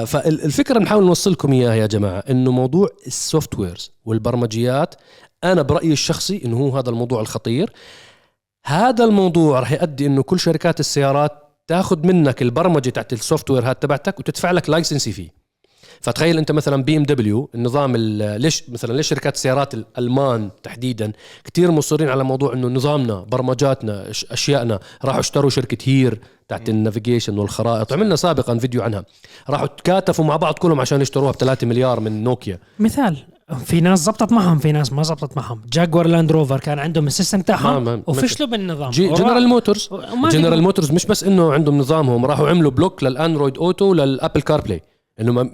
[0.07, 4.95] فالفكرة بنحاول نوصلكم إياها يا جماعة إنه موضوع السوفت ويرز والبرمجيات
[5.45, 7.73] أنا برأيي الشخصي إنه هو هذا الموضوع الخطير.
[8.67, 11.33] هذا الموضوع راح يؤدي إنه كل شركات السيارات
[11.67, 15.44] تاخذ منك البرمجة تاعت ال software هاد تبعتك وتدفع لك license فيه.
[16.05, 21.13] فتخيل انت مثلا بي إم دبليو النظام ال- ليش مثلا ليش شركات السيارات الألمان تحديدا
[21.45, 27.39] كثير مصرين على موضوع إنه نظامنا برمجاتنا أشيائنا راحوا اشتروا شركة HERE تاعت ال navigation
[27.39, 29.05] والخرائط عملنا سابقا فيديو عنها.
[29.51, 32.59] راحوا تكاتفوا مع بعض كلهم عشان يشتروها ب 3 مليار من نوكيا.
[32.79, 33.17] مثال
[33.65, 35.61] في ناس زبطت معهم في ناس ما زبطت معهم.
[35.73, 39.89] جاكوار لاند روفر كان عندهم ال system تاعهم ما- وفشلوا بالنظام؟ جي جنرال موتورز
[40.31, 44.83] جنرال موتورز مش بس إنه عندهم نظامهم راحوا عملوا block للأندرويد أوتو للأبل كار بلاي
[45.21, 45.51] انه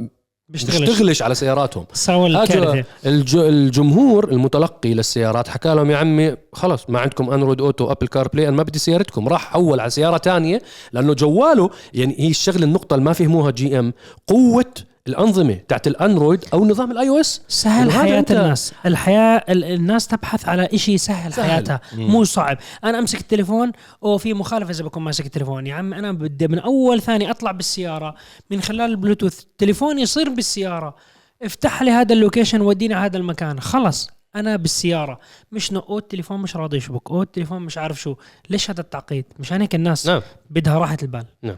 [0.51, 0.89] بيشتغلش.
[0.89, 1.85] بيشتغلش على سياراتهم.
[1.93, 3.37] سووا اجى الج...
[3.37, 8.49] الجمهور المتلقي للسيارات حكى لهم يا عمي خلص ما عندكم اندرويد اوتو ابل كار بلاي
[8.49, 9.29] أنا ما بدي سيارتكم.
[9.29, 13.93] راح حول على سيارة تانية لأنه جواله يعني هي الشغلة النقطة اللي ما فهموها GM
[14.27, 14.75] قوة
[15.09, 17.43] الأنظمة تاعت الأندرويد أو نظام ال iOS.
[17.49, 18.73] سهل هذا حياة أنت- الناس.
[18.87, 21.51] الحياة ال- الناس تبحث على إشي سهل, سهل.
[21.51, 21.81] حياتها.
[21.95, 22.59] مو صعب.
[22.85, 23.73] أنا أمسك التليفون
[24.05, 25.67] أو في مخالفة إذا بكون ماسك التليفون.
[25.67, 28.15] يا عم أنا بدي من أول ثاني أطلع بالسيارة
[28.51, 30.97] من خلال البلوتوث تليفوني يصير بالسيارة.
[31.43, 33.61] افتح لي هذا ال location ودينا هذا المكان.
[33.61, 35.21] خلص أنا بالسيارة.
[35.53, 37.11] مش إنه التليفون مش راضي يشبك.
[37.11, 38.15] أو التليفون مش عارف شو.
[38.51, 40.23] ليش هذا التعقيد؟ مشان هيك الناس نعم.
[40.51, 41.25] بدها راحة البال.
[41.43, 41.57] نعم.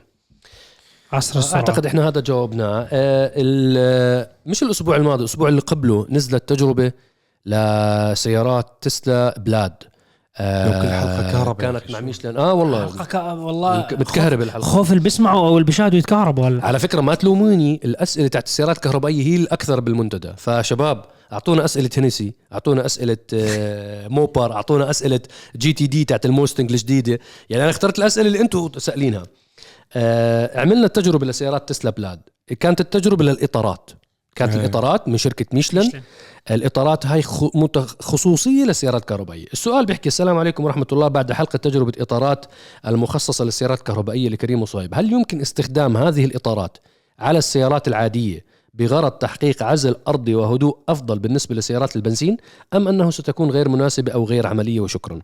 [1.13, 6.49] عصر السرعه أعتقد إحنا هذا جاوبناه آه، ال- مش الأسبوع الماضي الأسبوع اللي قبله نزلت
[6.49, 6.93] تجربة
[7.47, 9.73] لسيارات تسلا بلاد.
[10.37, 12.37] آه، يمكن حلقة كهرباء كانت مع؟ ميشلان.
[12.37, 12.87] آه والله.
[12.87, 14.65] حلقة كا- والله متكهرب الحلقة.
[14.65, 18.77] خوف اللي بيسمعوا أو اللي بيشاهدوا يتكهربوا هلا على فكرة ما تلوموني الأسئلة تاعت السيارات
[18.77, 20.33] الكهربائية هي الأكثر بالمنتدى.
[20.37, 25.21] فشباب أعطونا أسئلة هنسي أعطونا أسئلة آه، موبر أعطونا أسئلة
[25.57, 27.19] جي تي دي تاعت الموستنج الجديده
[27.51, 29.27] يعني أنا اخترت الأسئلة اللي أنتم سالينها آه،
[30.55, 32.21] عملنا تجربه لسيارات تسلا بلاد.
[32.61, 33.91] كانت التجربة للإطارات.
[34.35, 34.61] كانت إيه.
[34.61, 36.03] الإطارات من شركة ميشلان.
[36.51, 37.23] الإطارات هاي
[38.01, 42.47] خصوصيه للسيارات الكهربائيه السؤال بيحكي السلام عليكم ورحمة الله بعد حلقة تجربة إطارات
[42.87, 44.95] المخصصة للسيارات الكهربائية لكريم وصهيب.
[44.95, 46.79] هل يمكن استخدام هذه الإطارات
[47.19, 52.37] على السيارات العادية بغرض تحقيق عزل أرضي وهدوء أفضل بالنسبة لسيارات البنزين
[52.75, 55.21] أم أنه ستكون غير مناسبة أو غير عملية؟ وشكرا.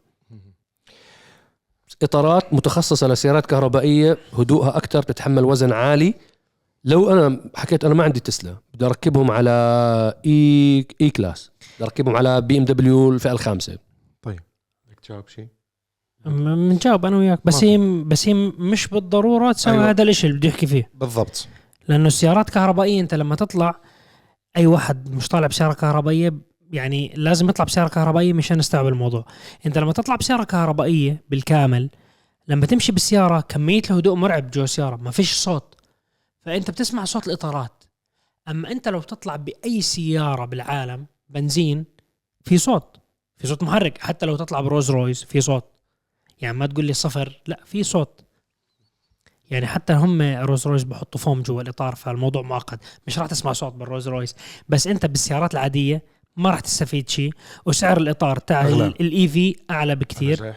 [2.03, 6.15] إطارات متخصصة لسيارات كهربائية هدوءها أكثر بتتحمل وزن عالي.
[6.85, 9.51] لو أنا حكيت أنا ما عندي تسلا بدي أركبهم على
[10.27, 13.79] إي E-Class بدي أركبهم على بي إم دبليو الفئة الخامسة.
[14.23, 14.41] طيب
[14.87, 15.49] بدك تجاوب شيء
[16.27, 19.91] بنجاوب أنا وياك بس هي بس هي مش بالضرورة تسوي أيوة.
[19.91, 20.91] هذا الشيء اللي بده يحكي فيه.
[20.95, 21.49] بالضبط.
[21.89, 23.81] لأنه السيارات كهربائية أنت لما تطلع
[24.57, 26.35] أي واحد مش طالع بسيارة كهربائية
[26.73, 29.25] يعني لازم يطلع بسياره كهربائيه مشان نستوعب الموضوع.
[29.67, 31.91] انت لما تطلع بسياره كهربائيه بالكامل
[32.49, 35.75] لما تمشي بالسيارة كمية الهدوء مرعب جوا السيارة ما فيش صوت.
[36.43, 37.85] فأنت بتسمع صوت الإطارات.
[38.49, 41.85] أما أنت لو تطلع بأي سيارة بالعالم بنزين
[42.45, 42.97] في صوت.
[43.37, 43.99] في صوت محرك.
[43.99, 45.65] حتى لو تطلع برولز رويس في صوت.
[46.41, 48.25] يعني ما تقول لي صفر لا في صوت.
[49.51, 52.79] يعني حتى هم رولز رويس بحطوا فوم جوا الإطار فالموضوع معقد.
[53.07, 54.35] مش راح تسمع صوت بالرولز رويس.
[54.69, 56.03] بس أنت بالسيارات العادية
[56.39, 57.33] ما راح تستفيد شيء
[57.67, 58.69] وسعر الإطار تاع.
[58.69, 60.55] الاي في أعلى بكثير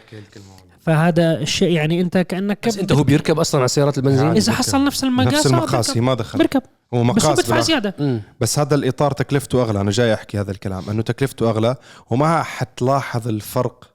[0.80, 4.52] فهذا الشيء يعني أنت كأنك بس أنت هو بيركب أصلا على سيارات البنزين إذا.
[4.52, 5.96] حصل نفس المقاس نفس المقاس.
[5.96, 6.62] ما دخل بركب
[6.94, 7.60] هو بس هو مقاس بدفع بالآخر.
[7.60, 8.22] زيادة مم.
[8.40, 11.76] بس هذا الإطار تكلفته أغلى أنا جاي أحكي هذا الكلام أنه تكلفته أغلى
[12.10, 13.92] وما حتلاحظ الفرق.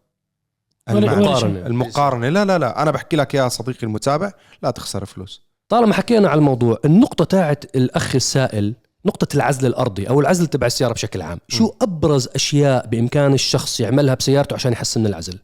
[0.89, 1.67] مقارنة.
[1.67, 4.31] المقارنة لا لا لا أنا بحكي لك يا صديقي المتابع
[4.63, 8.73] لا تخسر فلوس طالما حكينا على الموضوع النقطة تاعت الأخ السائل
[9.07, 11.39] نقطة العزل الأرضي أو العزل تبع السيارة بشكل عام.
[11.47, 15.39] شو أبرز أشياء بإمكان الشخص يعملها بسيارته عشان يحسن من العزل؟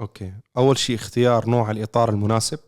[0.00, 0.32] أوكي.
[0.56, 2.58] أول شيء اختيار نوع الإطار المناسب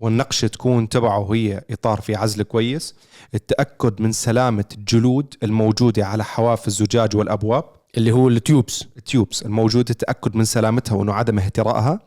[0.00, 2.94] والنقشة تكون تبعه هي إطار في عزل كويس
[3.34, 7.64] التأكد من سلامة الجلود الموجودة على حواف الزجاج والأبواب.
[7.96, 8.84] اللي هو ال tubes.
[8.96, 12.00] ال tubes الموجودة التاكد من سلامتها وأنه عدم اهترائها.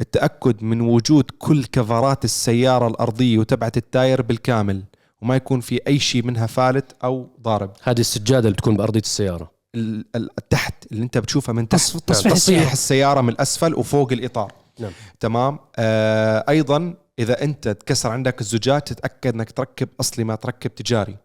[0.00, 4.82] التأكد من وجود كل كفرات السيارة الأرضية وتبعت ال tire بالكامل.
[5.22, 7.70] وما يكون في أي شيء منها فالت أو ضارب.
[7.82, 9.50] هذه السجادة اللي بتكون بأرضية السيارة.
[9.74, 11.80] ال- ال- تحت اللي أنت بتشوفها من تحت.
[11.80, 12.72] تصف- تصفيح تصفيح السيارة.
[12.72, 14.52] السيارة من الأسفل وفوق الإطار.
[14.80, 14.92] نعم.
[15.20, 21.16] تمام؟ آه أيضا إذا أنت تكسر عندك الزجاج تتأكد إنك تركب أصلي ما تركب تجاري.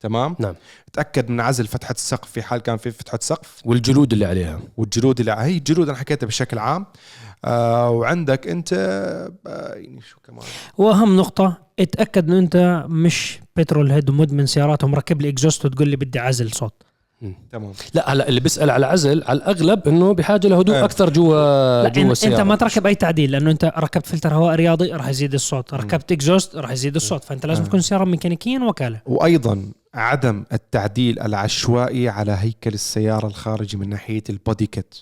[0.00, 0.54] تمام؟ نعم.
[0.92, 3.62] تأكد من عزل فتحة السقف في حال كان في فتحة سقف.
[3.64, 4.60] والجلود اللي عليها.
[4.76, 6.86] والجلود اللي هي الجلود أنا حكيتها بشكل عام.
[7.44, 8.72] آه وعندك أنت
[9.46, 10.42] آه يعني شو كمان؟
[10.78, 15.96] وأهم نقطة اتأكد إنه أنت مش petrol head ومدمن سيارات ومركب لي exhaust وتقول لي
[15.96, 16.82] بدي عزل صوت.
[17.52, 17.72] تمام.
[17.94, 20.84] لا هلا اللي بيسأل على عزل على الأغلب إنه بحاجة لهدوء إيه.
[20.84, 22.34] أكثر جوا جوا أنت, السيارة.
[22.34, 25.74] انت ما تركب أي تعديل لأنه أنت ركبت فلتر هواء رياضي راح يزيد الصوت.
[25.74, 27.24] ركبت exhaust راح يزيد الصوت.
[27.24, 27.66] فأنت لازم آه.
[27.66, 29.00] تكون سيارة ميكانيكيا وكالة.
[29.06, 34.94] وأيضا عدم التعديل العشوائي على هيكل السيارة الخارجي من ناحية ال body kit.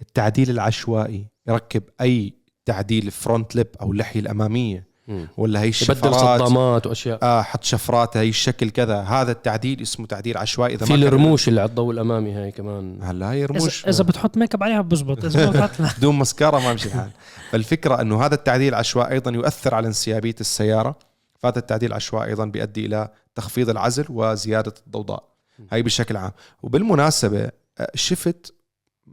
[0.00, 2.34] التعديل العشوائي يركب أي
[2.64, 4.91] تعديل front lip أو اللحية الأمامية.
[5.36, 7.18] ولا هي الشفرات؟ صدامات وأشياء.
[7.22, 9.00] آه حط شفرات هي الشكل كذا.
[9.00, 12.98] هذا التعديل اسمه تعديل عشوائي إذا في الرموش اللي على الضوء الأمامي هاي كمان.
[13.02, 13.82] هلا هي رموش.
[13.82, 15.90] إذا, إذا بتحط ميك اب عليها بزبط إذا ما.
[15.98, 17.10] بدون مسكره ما يمشي الحال.
[17.50, 20.98] فالفكرة إنه هذا التعديل العشوائي أيضا يؤثر على انسيابية السيارة.
[21.38, 25.28] فهذا التعديل العشوائي أيضا بيؤدي إلى تخفيض العزل وزيادة الضوضاء.
[25.72, 26.32] هاي بشكل عام.
[26.62, 28.54] وبالمناسبة آه، شفت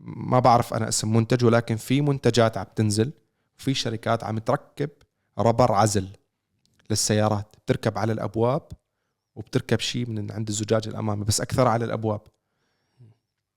[0.04, 3.12] ما بعرف أنا اسم منتج ولكن في منتجات عم تنزل
[3.58, 4.90] في شركات عم تركب
[5.40, 6.08] ربر عزل
[6.90, 8.62] للسيارات بتركب على الأبواب
[9.36, 12.22] وبتركب شيء من عند الزجاج الأمامي بس أكثر على الأبواب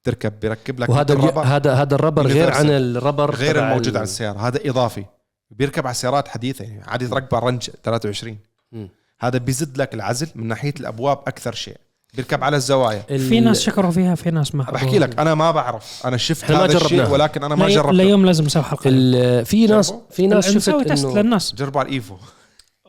[0.05, 1.43] تركب بيركب لك وهذا مثل ربر.
[1.43, 2.51] هذا هذا الربر غير.
[2.53, 5.05] عن الربر غير الموجود ال- على السيارة هذا إضافي
[5.51, 8.39] بيركب على سيارات حديثة يعني عادي تركب على رنج 23
[8.73, 8.89] مم.
[9.21, 11.77] هذا بيزيد لك العزل من ناحية الأبواب أكثر شيء
[12.17, 13.05] بيركب على الزوايا.
[13.11, 16.03] ال- في ناس شكروا فيها في ناس ما بحكي لك أنا ما بعرف.
[16.07, 17.09] أنا شفت إحنا ما هذا الشيء.
[17.11, 17.93] ولكن أنا ما لا جربته.
[17.93, 18.83] ليوم لازم نسوي حلقة.
[18.87, 21.55] ال- في ناس؟ في ناس نسوي شفت تست إنه للناس.
[21.55, 22.17] جربوا على الايفو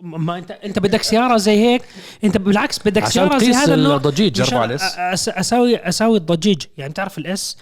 [0.02, 1.82] ما انت أنت بدك سيارة زي هيك
[2.24, 3.96] أنت بالعكس بدك عشان سيارة زي تقيس هذا النوع.
[3.96, 4.82] الضجيج مشان جربوا على الإس.
[4.92, 6.64] أ- أس- اساوي أساوي الضجيج.
[6.78, 7.58] يعني تعرف الإس؟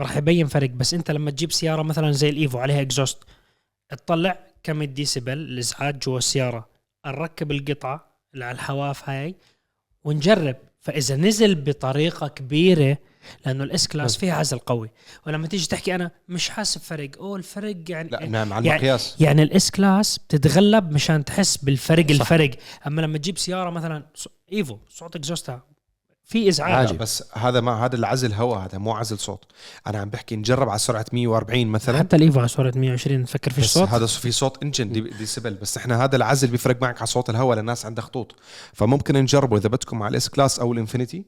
[0.00, 3.18] راح يبين فرق بس أنت لما تجيب سيارة مثلا زي الإيفو عليها إكزوست
[3.90, 6.66] تطلع كم الديسيبل الإزعاج جوا السيارة.
[7.06, 9.34] نركب القطعة اللي على الحواف هاي
[10.04, 10.56] ونجرب.
[10.86, 12.98] فإذا نزل بطريقة كبيرة
[13.46, 14.90] لأنه ال S-Class فيها عزل قوي.
[15.26, 19.16] ولما تيجي تحكي أنا مش حاسب فرق أوه الفرق يعني لا نعم على يعني- المقياس.
[19.20, 22.20] يعني ال S-Class بتتغلب مشان تحس بالفرق صح.
[22.20, 22.50] الفرق.
[22.86, 24.06] أما لما تجيب سيارة مثلا
[24.52, 25.62] Evo صوت exhaust ها
[26.28, 26.86] في إزعاج.
[26.86, 26.98] عادي.
[26.98, 29.44] بس هذا ما هذا العزل هواء هذا مو عزل صوت.
[29.86, 31.98] أنا عم بحكي نجرب على سرعة 140 مثلا.
[31.98, 35.00] حتى ال Evo على سرعة 120 تفكر فيش بس صوت هذا في صوت engine دي
[35.00, 38.34] ديسيبل بس إحنا هذا العزل بيفرق معك على صوت الهواء للناس عندها خطوط.
[38.72, 41.24] فممكن نجربه إذا بدكم على ال S-Class أو الإنفينيتي.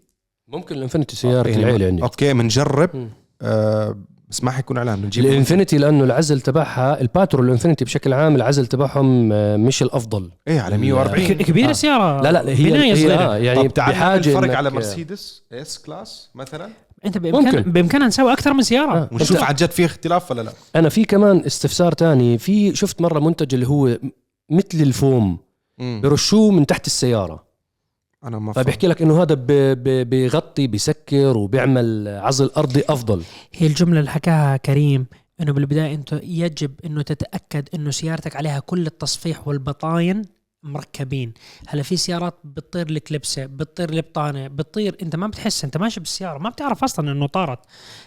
[0.49, 2.03] ممكن الانفنتي سيارة إيه، العيلة عندي.
[2.03, 3.11] أوكي بنجرب.
[3.43, 3.99] آه
[4.31, 9.33] بس ما حيكون إعلان بنجيب الانفنتي لأنه العزل تبعها الباترول الانفنتي بشكل عام العزل تبعهم
[9.33, 11.73] آه، مش الأفضل إيه على 140 ك- كبيرة آه.
[11.73, 13.15] سيارة لا لا هي بناية هي صغيرة.
[13.21, 16.69] آه يعني طب تعال بحاجة فرق إنك- على مرسيدس S-Class مثلا
[17.07, 17.73] أنت بامكان ممكن.
[17.73, 19.09] بإمكاننا نسوي أكثر من سيارة آه.
[19.13, 23.19] ونشوف عن جد في اختلاف ولا لا أنا في كمان استفسار تاني في شفت مرة
[23.21, 23.99] منتج اللي هو
[24.51, 25.39] مثل الفوم.
[25.81, 27.48] برشوه من تحت السيارة
[28.29, 29.47] أنا ما فبيحكي لك إنه هذا ب-
[29.83, 33.23] ب- بيغطي بيسكر وبيعمل عزل أرضي أفضل.
[33.55, 35.07] هي الجملة اللي حكاها كريم
[35.41, 40.23] إنه بالبداية أنت يجب إنه تتأكد إنه سيارتك عليها كل التصفيح والبطاين
[40.63, 41.33] مركبين.
[41.67, 46.51] هلا في سيارات بتطير الكلبسة بتطير البطانه بتطير أنت ما بتحس أنت ماشي بالسيارة ما
[46.51, 47.59] بتعرف أصلا إنه طارت.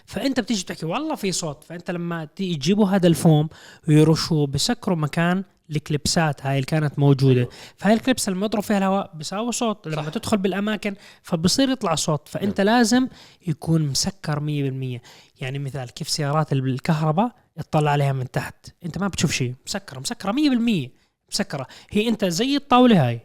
[0.06, 3.48] فأنت بتيجي بتحكي والله في صوت فأنت لما تيجي تجيبوا هذا الفوم
[3.88, 5.44] ويرشوه بسكروا مكان
[5.76, 7.48] الكليبسات هاي اللي كانت موجودة.
[7.76, 12.28] فهاي الكليبس لما يضرب فيها الهواء بيساوي صوت لما تدخل بالأماكن فبصير يطلع صوت.
[12.28, 13.08] فأنت لازم
[13.46, 15.00] يكون مسكر 100%
[15.40, 19.54] يعني مثال كيف سيارات الكهرباء تطلع عليها من تحت؟ أنت ما بتشوف شيء.
[19.66, 20.90] مسكرة مسكرة 100%
[21.32, 21.66] مسكرة.
[21.90, 23.20] هي أنت زي الطاولة هاي.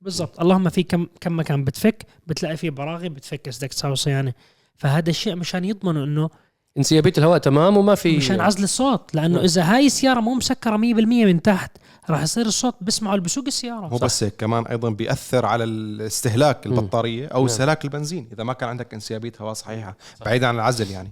[0.00, 0.40] بالضبط.
[0.40, 4.32] اللهم في كم كم مكان بتفك بتلاقي فيه براغي بتفك بدك تساوي صيانة.
[4.76, 6.30] فهذا الشيء مشان يضمنوا إنه
[6.78, 9.14] انسيابيه الهواء تمام وما في مشان عزل الصوت.
[9.14, 9.44] لأنه نعم.
[9.44, 10.80] إذا هاي السيارة مو مسكرة 100%
[11.26, 11.76] من تحت
[12.10, 13.88] راح يصير الصوت بسمعه اللي بسوق السيارة.
[13.88, 16.72] مو بس هيك كمان أيضا بيأثر على الاستهلاك مم.
[16.72, 17.46] البطارية أو.
[17.46, 21.10] استهلاك البنزين إذا ما كان عندك انسيابية هواء صحيحة بعيدا عن العزل يعني.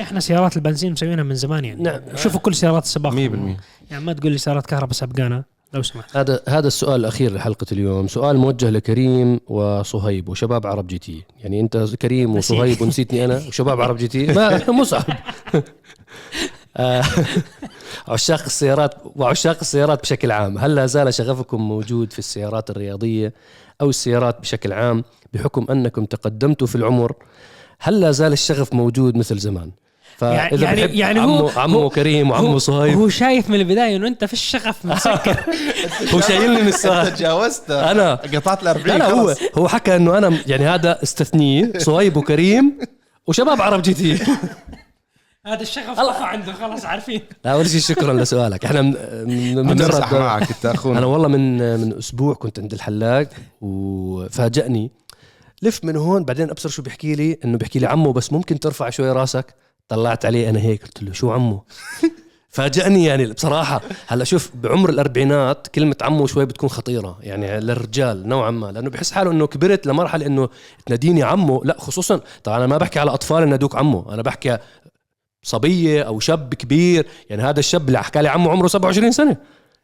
[0.00, 1.82] إحنا سيارات البنزين مسوينها من زمان يعني.
[1.82, 2.00] نعم.
[2.14, 3.12] شوفوا كل سيارات السباق.
[3.12, 6.16] 100% يعني ما تقول لي سيارات كهرباء سبقانه لو سمحت.
[6.16, 8.08] هذا هذا السؤال الأخير لحلقة اليوم.
[8.08, 11.24] سؤال موجه لكريم وصهيب وشباب عرب GT.
[11.40, 12.36] يعني أنت كريم.
[12.36, 14.26] وصهيب ونسيتني أنا وشباب عرب GT.
[14.26, 15.04] ما مصعب
[15.54, 15.62] آه،
[18.08, 20.58] عشاق السيارات وعشاق السيارات بشكل عام.
[20.58, 23.32] هل لا زال شغفكم موجود في السيارات الرياضية
[23.80, 27.12] أو السيارات بشكل عام بحكم أنكم تقدمتوا في العمر؟
[27.80, 29.70] هل لا زال الشغف موجود مثل زمان؟
[30.16, 32.98] فإذا يعني- يعني عمو هو- عمو هو- كريم وعمو صهيب.
[32.98, 35.36] هو شايف من البداية إنه أنت في الشغف مسكر.
[36.14, 37.70] هو شايلني من السؤال تجاوزت.
[37.70, 38.14] أنا.
[38.14, 39.34] قطعت ال 40 لا هو.
[39.58, 42.78] هو حكى إنه أنا يعني هذا استثنيه صهيب وكريم
[43.26, 44.18] وشباب عرب جي تي
[45.48, 47.20] هذا الشغف طفى عنده خلاص عارفين.
[47.44, 48.64] لا أول شيء شكرا لسؤالك.
[48.64, 53.28] إحنا من بنمزح معك أنت أنا اخونا والله من من أسبوع كنت عند الحلاق
[53.60, 54.90] وفاجأني.
[55.62, 58.90] لف من هون بعدين أبصر شو بيحكي لي إنه بيحكي لي عمو بس ممكن ترفع
[58.90, 59.54] شوي راسك.
[59.88, 61.64] طلعت عليه أنا هيك قلت له شو عمو؟
[62.50, 63.80] فاجأني يعني بصراحة.
[64.06, 68.72] هلأ شوف بعمر الأربعينات كلمة عمو شوي بتكون خطيرة يعني للرجال نوعا ما.
[68.72, 70.48] لأنه بحس حاله إنه كبرت لمرحلة إنه
[70.86, 71.62] تناديني عمو.
[71.64, 74.58] لا خصوصا طبعا أنا ما بحكي على أطفال ينادوك عمو أنا بحكي
[75.42, 77.06] صبية أو شاب كبير.
[77.30, 79.36] يعني هذا الشاب اللي حكى لي عمو عمره 27 سنة.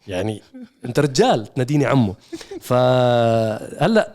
[0.06, 0.42] يعني
[0.84, 2.14] أنت رجال تناديني عمو
[2.60, 4.14] فهلا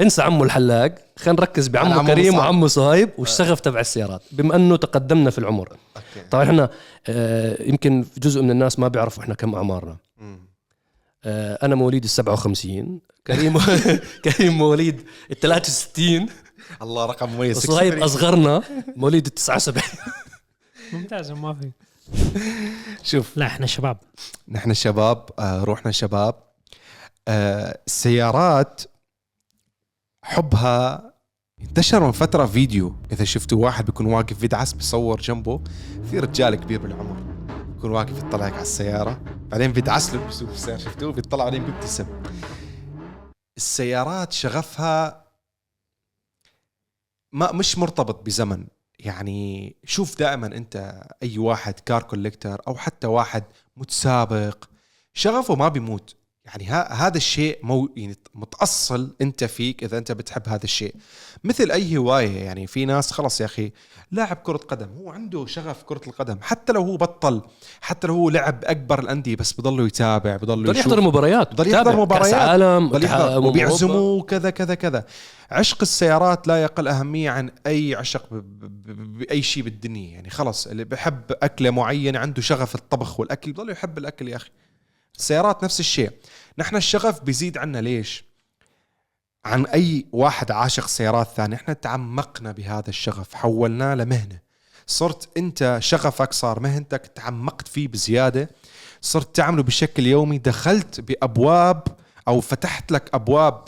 [0.00, 0.94] انسى عمو الحلاق.
[1.16, 2.44] خلينا نركز بعمو عمو كريم مصعب.
[2.44, 4.22] وعمو صهيب والشغف تبع السيارات.
[4.32, 5.68] بما أنه تقدمنا في العمر.
[5.68, 6.28] أوكي.
[6.30, 6.70] طبعا إحنا
[7.08, 9.96] آه، يمكن جزء من الناس ما بيعرفوا إحنا كم أعمارنا.
[11.24, 13.58] آه، أنا مواليد ال 57 كريم
[14.24, 16.26] كريم مواليد ال 63
[16.82, 17.56] الله رقم مميز.
[17.56, 18.62] وصهيب أصغرنا
[18.96, 19.82] مواليد ال 79
[20.92, 21.72] ممتاز ما في
[23.02, 23.36] شوف.
[23.36, 23.98] لا إحنا شباب.
[24.48, 26.34] نحن شباب آه روحنا شباب.
[27.28, 28.82] آه السيارات
[30.24, 31.12] حبها
[31.60, 32.96] انتشر من فترة فيديو.
[33.12, 35.60] إذا شفتوا واحد بيكون واقف بيدعس بيصور جنبه
[36.10, 37.16] في رجال كبير بالعمر
[37.74, 39.20] بيكون واقف يطلعك على السيارة.
[39.48, 40.78] بعدين بيدعس له بيسوق السيارة.
[40.78, 42.06] شفتوه؟ بيطلع عليه بيبتسم.
[43.56, 45.24] السيارات شغفها
[47.32, 48.66] ما مش مرتبط بزمن.
[49.06, 53.44] يعني شوف دائما أنت أي واحد كار كوليكتر أو حتى واحد
[53.76, 54.64] متسابق
[55.14, 56.15] شغفه ما بيموت.
[56.46, 60.94] يعني ها هذا الشيء مو يعني متأصل أنت فيك إذا أنت بتحب هذا الشيء.
[61.44, 63.72] مثل أي هواية يعني في ناس خلص يا أخي
[64.12, 67.42] لاعب كرة قدم هو عنده شغف كرة القدم حتى لو هو بطل
[67.80, 70.86] حتى لو هو لعب أكبر الأندية بس بضله يتابع بضله بضل يشوف.
[70.86, 71.96] يحضر مباريات بضل يحضر.
[71.96, 72.24] مباريات.
[72.30, 75.04] كأس عالم بضل يحضر وبيعزموه كذا كذا كذا.
[75.50, 80.10] عشق السيارات لا يقل أهمية عن أي عشق ب- ب- ب- بأي شيء بالدنيا.
[80.12, 84.50] يعني خلص اللي بحب أكلة معينة عنده شغف الطبخ والأكل بضل يحب الأكل يا أخي.
[85.16, 86.10] السيارات نفس الشيء.
[86.58, 88.24] نحن الشغف بيزيد عنا ليش؟
[89.44, 94.38] عن أي واحد عاشق سيارات ثاني إحنا تعمقنا بهذا الشغف حولناه لمهنة.
[94.86, 98.50] صرت أنت شغفك صار مهنتك تعمقت فيه بزيادة.
[99.00, 100.38] صرت تعمله بشكل يومي.
[100.38, 101.82] دخلت بأبواب
[102.28, 103.64] أو فتحت لك أبواب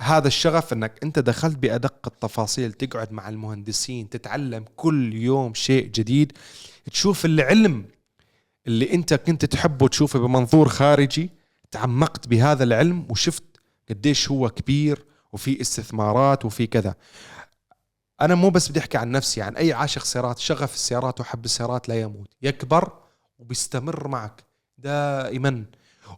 [0.00, 6.32] هذا الشغف إنك أنت دخلت بأدق التفاصيل تقعد مع المهندسين تتعلم كل يوم شيء جديد.
[6.92, 7.84] تشوف العلم
[8.66, 11.30] اللي انت كنت تحبه تشوفه بمنظور خارجي
[11.70, 13.44] تعمقت بهذا العلم وشفت
[13.88, 16.94] قديش هو كبير وفي استثمارات وفي كذا.
[18.20, 21.88] أنا مو بس بدي أحكي عن نفسي عن أي عاشق سيارات شغف السيارات وحب السيارات
[21.88, 22.28] لا يموت.
[22.42, 22.92] يكبر
[23.38, 24.44] وبيستمر معك
[24.78, 25.64] دائما.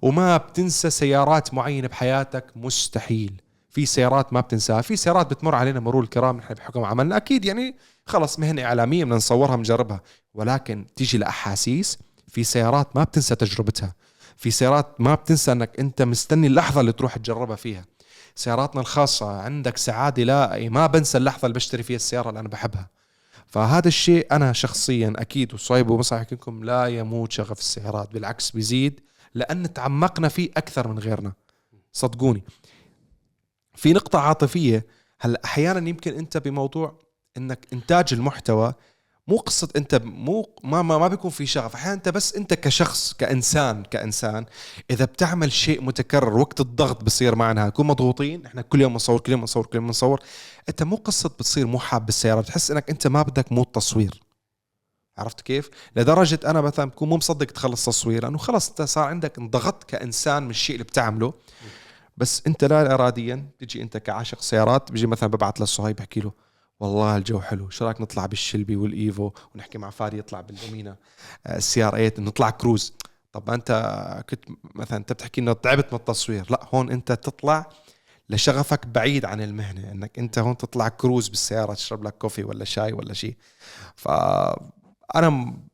[0.02, 3.40] وما بتنسى سيارات معينة بحياتك مستحيل.
[3.70, 4.80] في سيارات ما بتنساها.
[4.80, 7.16] في سيارات بتمر علينا مرور الكرام نحن بحكم عملنا.
[7.16, 7.76] أكيد يعني
[8.06, 10.00] خلص مهنة إعلامية بدنا نصورها بنجربها.
[10.34, 11.98] ولكن تيجي لاحاسيس
[12.28, 13.94] في سيارات ما بتنسى تجربتها.
[14.36, 17.84] في سيارات ما بتنسى إنك أنت مستني اللحظة اللي تروح تجربها فيها.
[18.34, 22.90] سياراتنا الخاصة عندك سعادة لا ما بنسى اللحظة اللي بشتري فيها السيارة اللي أنا بحبها.
[23.46, 29.00] فهذا الشيء أنا شخصيا أكيد وصايب ومصح لكم لا يموت شغف السيارات بالعكس بيزيد
[29.34, 31.32] لأن تعمقنا فيه أكثر من غيرنا.
[31.92, 32.42] صدقوني.
[33.74, 34.86] في نقطة عاطفية
[35.20, 36.98] هلا أحيانا يمكن أنت بموضوع
[37.36, 38.74] إنك إنتاج المحتوى
[39.28, 41.74] مو قصة أنت مو ما ما, ما بيكون في شغف.
[41.74, 44.46] أحيانا أنت بس أنت كشخص كإنسان كإنسان
[44.90, 49.32] إذا بتعمل شيء متكرر وقت الضغط بصير معنا نكون مضغوطين إحنا كل يوم نصور كل
[49.32, 50.20] يوم نصور كل يوم نصور
[50.68, 54.22] أنت مو قصة بتصير مو حاب بالسيارة بتحس إنك أنت ما بدك mood تصوير
[55.18, 59.38] عرفت كيف؟ لدرجة أنا مثلا بكون مو مصدق تخلص تصوير لأنه خلص أنت صار عندك
[59.38, 61.34] انضغطت كإنسان من الشيء اللي بتعمله.
[62.16, 66.32] بس أنت لا إراديا تجي أنت كعاشق سيارات بيجي مثلا ببعث للصهيب بحكي له
[66.80, 67.70] والله الجو حلو.
[67.70, 70.96] شو رايك نطلع بال Shelby وال Evo ونحكي مع فادي يطلع بالدومينا
[71.46, 72.92] السي آر 8 نطلع كروز.
[73.32, 73.72] طب انت
[74.30, 76.46] كنت مثلا انت بتحكي إنه تعبت من التصوير.
[76.50, 77.66] لا هون انت تطلع
[78.30, 82.92] لشغفك بعيد عن المهنة إنك انت هون تطلع كروز بالسيارة تشرب لك كوفي ولا شاي
[82.92, 83.36] ولا شيء
[83.96, 85.68] فانا م-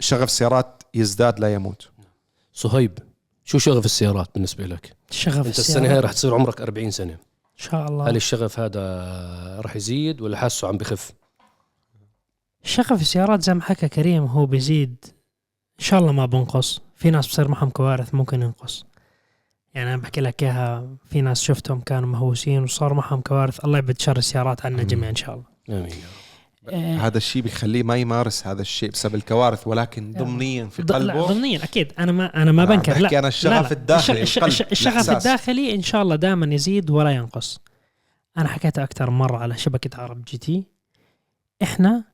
[0.00, 1.88] شغف سيارات يزداد لا يموت.
[2.52, 2.98] صهيب
[3.44, 7.18] شو شغف السيارات بالنسبة لك؟ شغف أنت السنة هاي رح تصير عمرك 40 سنة.
[7.58, 11.12] ان شاء هل الله الشغف هذا رح يزيد ولا حاسه عم بخف؟
[12.62, 14.96] شغف السيارات زي ما حكى كريم هو بيزيد.
[15.80, 16.80] إن شاء الله ما بنقص.
[16.96, 18.86] في ناس بصير معهم كوارث ممكن ينقص.
[19.74, 23.64] يعني أنا بحكي لك إياها في ناس شفتهم كانوا مهووسين وصار معهم كوارث.
[23.64, 25.46] الله يبعد شر السيارات عنا جميعا إن شاء الله.
[25.68, 26.27] آمين يا رب.
[26.74, 31.26] هذا الشيء بيخليه ما يمارس هذا الشيء بسبب الكوارث ولكن ضمنيا في قلبه.
[31.26, 31.92] ضمنيا أكيد.
[31.98, 32.98] أنا ما أنا ما بنكر.
[32.98, 33.60] لا أنا الشغف لا.
[33.60, 33.72] لا.
[33.72, 35.26] الداخلي، الش- القلب، الش- الشغف الإحساس.
[35.26, 37.60] الداخلي إن شاء الله دائما يزيد ولا ينقص.
[38.38, 40.64] أنا حكيتها أكثر مرة على شبكة عرب جي تي.
[41.62, 42.04] إحنا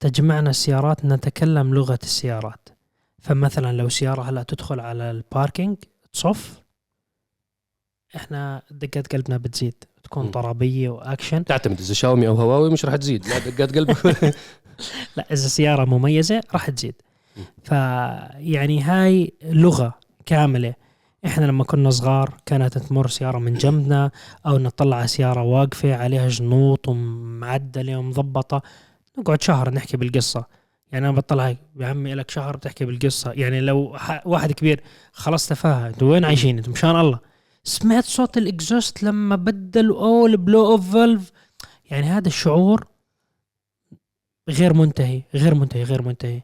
[0.00, 2.68] تجمعنا السيارات نتكلم لغة السيارات.
[3.22, 5.76] فمثلا لو سيارة هلا تدخل على الباركينج
[6.12, 6.62] تصف
[8.16, 9.84] إحنا دقات قلبنا بتزيد.
[10.10, 10.30] تكون م.
[10.30, 11.44] طربية وأكشن.
[11.44, 13.26] تعتمد إذا شاومي أو هواوي مش رح تزيد.
[13.26, 14.06] لا دقات قلبك.
[15.16, 16.94] لا إذا سيارة مميزة راح تزيد.
[17.64, 19.94] فيعني هاي لغة
[20.26, 20.74] كاملة.
[21.26, 24.10] إحنا لما كنا صغار كانت تمر سيارة من جنبنا
[24.46, 28.62] أو نطلع على سيارة واقفة عليها جنوط ومعدلة ومضبطة.
[29.18, 30.44] نقعد شهر نحكي بالقصة.
[30.92, 33.32] يعني أنا بطلع هيك يا عمي لك شهر بتحكي بالقصة.
[33.32, 34.80] يعني لو واحد كبير
[35.12, 37.29] خلاص تفاهه أنتوا وين عايشين أنتوا مشان الله.
[37.64, 41.32] سمعت صوت ال exhaust لما بدلوا أول blow off valve؟
[41.90, 42.86] يعني هذا الشعور
[44.48, 46.42] غير منتهي غير منتهي غير منتهي.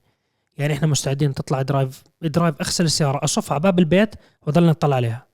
[0.58, 4.14] يعني إحنا مستعدين تطلع drive drive أغسل السيارة اصف على باب البيت
[4.46, 5.26] واضل نطلع عليها.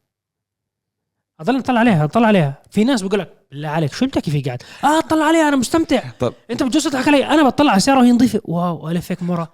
[1.40, 2.62] اضل نطلع عليها اطلع عليها.
[2.70, 6.10] في ناس بيقول لك بالله عليك شو بتحكي فيه قاعد؟ آه أطلع عليها أنا مستمتع.
[6.20, 6.34] طب.
[6.50, 8.40] أنت بتجوز تضحك علي أنا بطلع على السيارة وهي نظيفة.
[8.44, 9.52] wow ألف هيك مرة.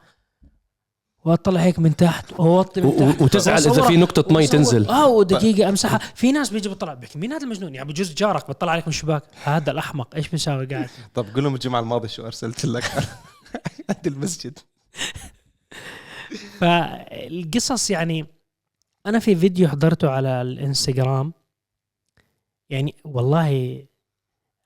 [1.29, 3.22] واطلع هيك من تحت وأوطي من تحت.
[3.22, 3.83] وتزعل إذا.
[3.83, 4.89] في نقطة مي تنزل.
[4.89, 5.99] آه ودقيقة أمسحها.
[6.14, 7.18] في ناس بيجي بيطلع بيحكي.
[7.18, 9.22] مين هذا المجنون؟ يعني بجوز جارك بيطلع عليك من الشباك.
[9.45, 12.85] هذا الأحمق إيش بيساوي قاعد؟ طب قول لهم الجمعه الماضيه شو أرسلت لك؟
[13.91, 14.59] عند المسجد.
[16.61, 18.26] فالقصص يعني
[19.07, 21.33] أنا في فيديو حضرته على الإنستغرام.
[22.70, 23.85] يعني والله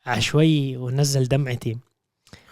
[0.07, 1.79] عشوائي ونزل دمعتي.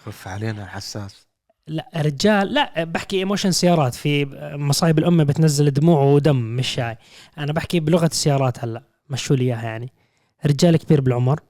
[0.04, 1.29] خف علينا حساس.
[1.66, 3.94] لا رجال لا بحكي ايموشن سيارات.
[3.94, 4.24] في
[4.56, 6.96] مصايب الأمة بتنزل دموع ودم مش شاي.
[7.38, 9.92] أنا بحكي بلغة السيارات هلأ مشوا لي إياها يعني.
[10.46, 11.40] رجال كبير بالعمر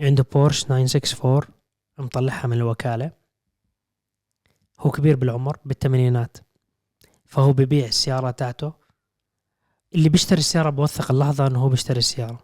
[0.00, 1.54] عنده بورش 964
[1.98, 3.10] مطلعها من الوكالة.
[4.80, 6.36] هو كبير بالعمر بالثمانينات.
[7.26, 8.72] فهو ببيع السيارة تاعته.
[9.94, 12.38] اللي بيشتري السيارة بوثق اللحظة إنه هو بيشتري السيارة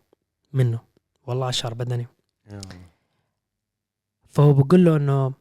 [0.52, 0.78] منه.
[1.26, 2.06] والله اشعر بدني.
[4.28, 5.32] فهو بقول له إنه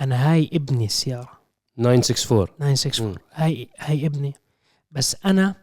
[0.00, 1.40] أنا هاي ابني السيارة.
[1.76, 3.14] 964 964 مم.
[3.32, 4.34] هاي هاي ابني.
[4.92, 5.54] بس أنا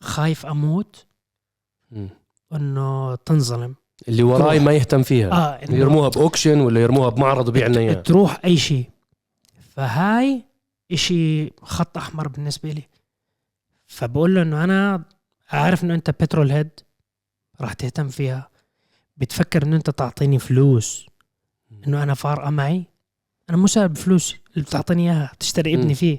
[0.00, 1.06] خايف أموت.
[2.52, 3.74] إنه تنظلم.
[4.08, 5.64] اللي وراي ما يهتم فيها.
[5.64, 8.90] إنه يرموها بأوكشن ولا يرموها بمعرض وبيع لنا اياها تروح أي شيء.
[9.76, 10.44] فهاي
[10.92, 12.82] إشي خط أحمر بالنسبة لي.
[13.86, 15.04] فبقول له إنه أنا
[15.50, 16.70] عارف إنه أنت بترول هيد
[17.60, 18.50] راح تهتم فيها.
[19.16, 21.06] بتفكر إنه أنت تعطيني فلوس.
[21.86, 22.84] إنه أنا فارقه معي
[23.50, 25.74] أنا مو سائل بفلوسي اللي بتعطيني إياها تشتري.
[25.74, 26.18] ابني فيه.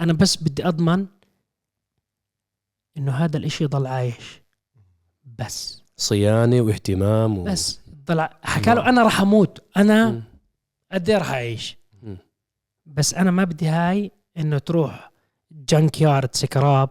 [0.00, 1.06] أنا بس بدي أضمن
[2.96, 4.42] إنه هذا الإشي يضل عايش.
[5.38, 5.82] بس.
[5.96, 7.44] صيانة واهتمام و...
[7.44, 7.80] بس.
[8.06, 9.62] طلع حكى له أنا راح أموت.
[9.76, 10.22] أنا.
[10.92, 11.78] قد إيه راح أعيش.
[12.86, 15.12] بس أنا ما بدي هاي إنه تروح
[15.52, 16.90] جنك يارد سكراب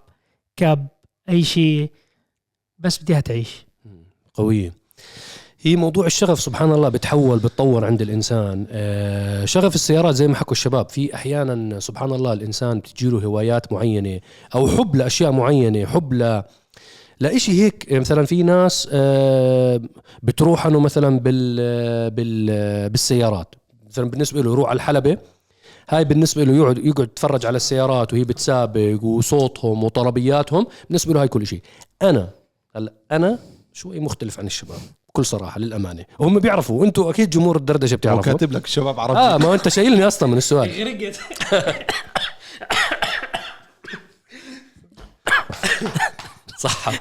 [0.55, 0.88] كب
[1.30, 1.91] أي شيء.
[2.80, 3.66] بس بديها تعيش.
[4.34, 4.74] قوية.
[5.68, 8.68] هي موضوع الشغف سبحان الله بتحول بتطور عند الإنسان.
[8.70, 14.20] آه، شغف السيارات زي ما حكوا الشباب في أحيانا سبحان الله الإنسان بتجيله هوايات معينة
[14.55, 16.43] أو حب لأشياء معينة حب ل
[17.20, 17.93] لإشي هيك.
[17.93, 19.82] مثلا في ناس آه،
[20.24, 23.55] بتروح إنه مثلا بال بال بالسيارات.
[23.89, 25.18] مثلا بالنسبة له يروح على الحلبة
[25.89, 30.49] هاي بالنسبة له يقعد يقعد يتفرج على السيارات وهي بتسابق وصوتهم وطربيات
[30.88, 31.61] بالنسبة له هاي كل شيء.
[32.01, 32.30] أنا
[32.76, 33.39] هلأ أنا
[33.74, 34.80] شوي مختلف عن الشباب.
[35.18, 36.05] بكل صراحة للأمانة.
[36.20, 36.86] وهم بيعرفوا.
[36.86, 38.22] أنتم أكيد جمهور الدردشة بتعرفوا.
[38.22, 39.20] كاتب لك شباب عربي.
[39.20, 40.70] آه ما أنت شايلني أصلا من السؤال.
[40.80, 41.20] غرقت
[46.59, 46.91] صح.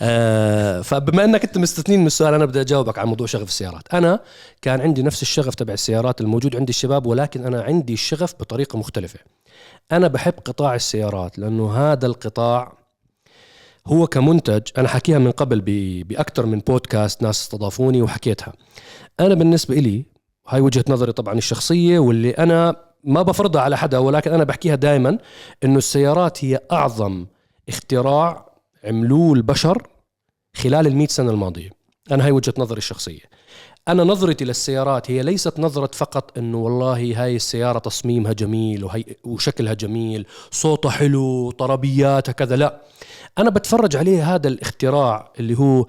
[0.00, 3.94] آه فبما أنك أنت مستثنين من السؤال أنا بدي أجاوبك عن موضوع شغف السيارات.
[3.94, 4.20] أنا
[4.62, 9.18] كان عندي نفس الشغف تبع السيارات الموجود عند الشباب ولكن أنا عندي الشغف بطريقة مختلفة.
[9.92, 12.85] أنا بحب قطاع السيارات لأنه هذا القطاع
[13.86, 15.60] هو كمنتج أنا حكيها من قبل
[16.04, 18.52] باكثر من بودكاست ناس استضافوني وحكيتها.
[19.20, 20.04] أنا بالنسبة لي
[20.48, 25.18] هاي وجهة نظري طبعا الشخصية واللي أنا ما بفرضها على حدا ولكن أنا بحكيها دائما
[25.64, 27.26] إنه السيارات هي أعظم
[27.68, 28.52] اختراع
[28.84, 29.88] عملوه البشر
[30.56, 31.70] خلال المئة سنة الماضية.
[32.10, 33.22] أنا هاي وجهة نظري الشخصية.
[33.88, 39.74] أنا نظرتي للسيارات هي ليست نظرة فقط أنه والله هاي السيارة تصميمها جميل وهي وشكلها
[39.74, 42.82] جميل صوتها حلو طربياتها كذا لا.
[43.38, 45.86] أنا بتفرج عليه هذا الاختراع اللي هو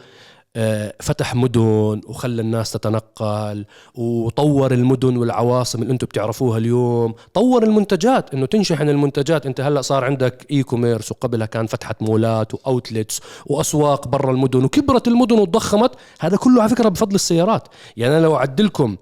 [0.60, 7.16] آه، فتح مدن وخلى الناس تتنقل وطور المدن والعواصم اللي أنتم بتعرفوها اليوم.
[7.34, 9.46] طور المنتجات إنه تنشحن المنتجات.
[9.46, 15.08] أنت هلأ صار عندك e-commerce وقبلها كان فتحت مولات و outlets وأسواق برا المدن وكبرت
[15.08, 15.92] المدن وتضخمت.
[16.20, 17.68] هذا كله على فكرة بفضل السيارات.
[17.98, 18.96] يعني أنا لو أعدلكم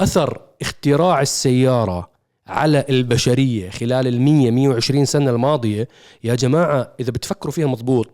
[0.00, 2.10] أثر اختراع السيارة
[2.48, 5.88] على البشرية خلال ال 100 120 سنة الماضية.
[6.24, 8.08] يا جماعة إذا بتفكروا فيها مضبوط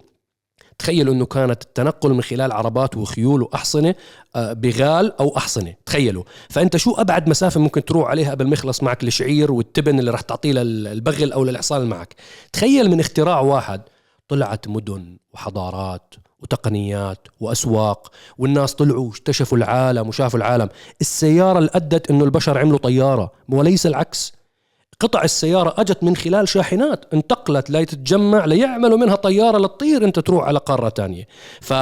[0.78, 3.94] تخيلوا إنه كانت التنقل من خلال عربات وخيول وأحصنة
[4.36, 5.74] آه، بغال أو أحصنة.
[5.86, 6.24] تخيلوا.
[6.48, 10.20] فأنت شو أبعد مسافة ممكن تروح عليها قبل ما يخلص معك الشعير والتبن اللي راح
[10.20, 12.14] تعطيه للبغل أو للحصان اللي معك؟
[12.52, 13.82] تخيل من اختراع واحد
[14.28, 16.14] طلعت مدن وحضارات
[16.44, 20.68] وتقنيات وأسواق والناس طلعوا واكتشفوا العالم وشافوا العالم.
[21.00, 24.32] السيارة اللي أدت إنه البشر عملوا طيارة وليس العكس.
[25.00, 30.58] قطع السيارة أجت من خلال شاحنات انتقلت لتتجمع ليعملوا منها طيارة لتطير أنت تروح على
[30.58, 31.28] قارة تانية.
[31.60, 31.74] ف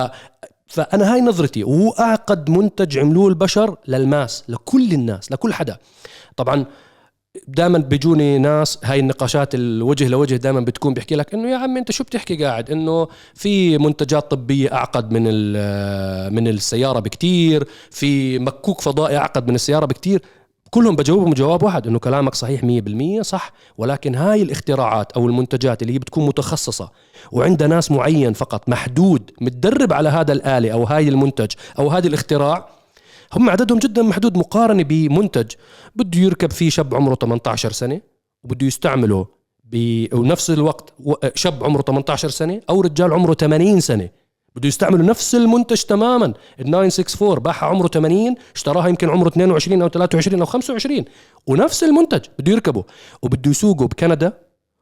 [0.67, 5.77] فأنا هاي نظرتي وهو أعقد منتج عملوه البشر للماس لكل الناس لكل حدا.
[6.37, 6.65] طبعا
[7.49, 11.93] دائما بيجوني ناس هاي النقاشات الوجه لوجه دائما بتكون بيحكي لك إنه يا عم أنت
[11.93, 18.81] شو بتحكي قاعد؟ إنه في منتجات طبية أعقد من ال- من السيارة بكتير في مكوك
[18.81, 20.23] فضائي أعقد من السيارة بكتير.
[20.71, 25.95] كلهم بجاوبهم جواب واحد إنه كلامك صحيح 100% صح ولكن هاي الاختراعات أو المنتجات اللي
[25.95, 26.91] هي بتكون متخصصة
[27.33, 32.69] وعندها ناس معين فقط محدود متدرب على هذا الآلة أو هاي المنتج أو هذا الاختراع
[33.33, 35.53] هم عددهم جدا محدود مقارنة بمنتج.
[35.97, 38.01] بده يركب فيه شاب عمره 18 سنة
[38.45, 39.27] وبده يستعمله
[39.65, 40.93] بنفس الوقت
[41.35, 44.09] شاب عمره 18 سنة أو رجال عمره 80 سنة.
[44.57, 46.27] بده يستعملوا نفس المنتج تماما.
[46.61, 51.05] ال 964 باعها عمره 80 اشتراها يمكن عمره 22 أو 23 أو 25
[51.47, 52.85] ونفس المنتج بده يركبه.
[53.23, 54.33] وبده يسوقه بكندا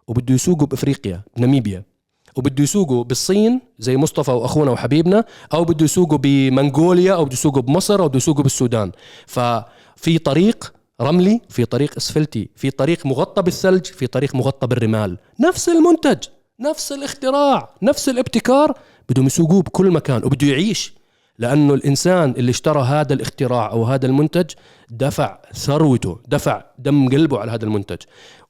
[0.09, 1.90] وبده يسوقه بأفريقيا بناميبيا
[2.37, 5.25] وبده يسوقه بالصين زي مصطفى وأخونا وحبيبنا
[5.55, 8.93] أو بده يسوقه بمنغوليا أو بده يسوقه بمصر أو بده يسوقه بالسودان.
[9.27, 15.19] ففي طريق رملي في طريق أسفلتي في طريق مغطى بالثلج في طريق مغطى بالرمال.
[15.41, 16.19] نفس المنتج
[16.61, 18.75] نفس الاختراع نفس الابتكار
[19.09, 20.95] بدهم يسوقوه بكل مكان وبده يعيش
[21.41, 24.51] لأنه الإنسان اللي اشترى هذا الاختراع أو هذا المنتج
[24.91, 27.99] دفع ثروته دفع دم قلبه على هذا المنتج.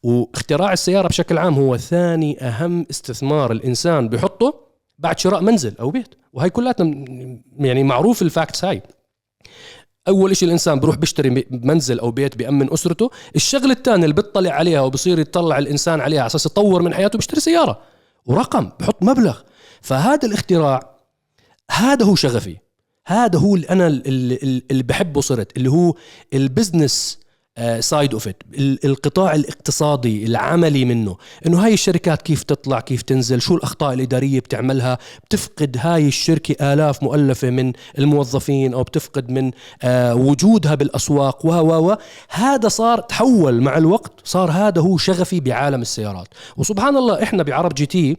[0.02, 4.54] واختراع السيارة بشكل عام هو ثاني أهم استثمار الإنسان بحطه
[4.98, 6.14] بعد شراء منزل أو بيت.
[6.32, 6.74] وهي كلها
[7.58, 8.82] يعني معروف ال facts هاي.
[10.08, 13.10] أول شيء الإنسان بروح بيشتري منزل أو بيت بيأمن أسرته.
[13.36, 17.40] الشغله الثانية اللي بيطلع عليها وبصير يطلع الإنسان عليها على أساس يطور من حياته بيشتري
[17.40, 17.80] سيارة.
[18.26, 19.38] ورقم بحط مبلغ.
[19.80, 20.96] فهذا الاختراع
[21.70, 22.69] هذا هو شغفي.
[23.10, 25.94] هذا هو اللي أنا اللي, بحبه صرت اللي هو
[26.34, 27.18] ال business
[27.80, 28.42] side of it
[28.84, 31.16] القطاع الاقتصادي العملي منه.
[31.46, 37.02] إنه هاي الشركات كيف تطلع كيف تنزل شو الأخطاء الإدارية بتعملها؟ بتفقد هاي الشركة آلاف
[37.02, 39.50] مؤلفة من الموظفين أو بتفقد من
[39.82, 41.50] آه، وجودها بالأسواق و
[41.90, 41.96] و
[42.30, 46.28] هذا صار تحول مع الوقت صار هذا هو شغفي بعالم السيارات.
[46.56, 48.16] وسبحان الله إحنا بعرب GT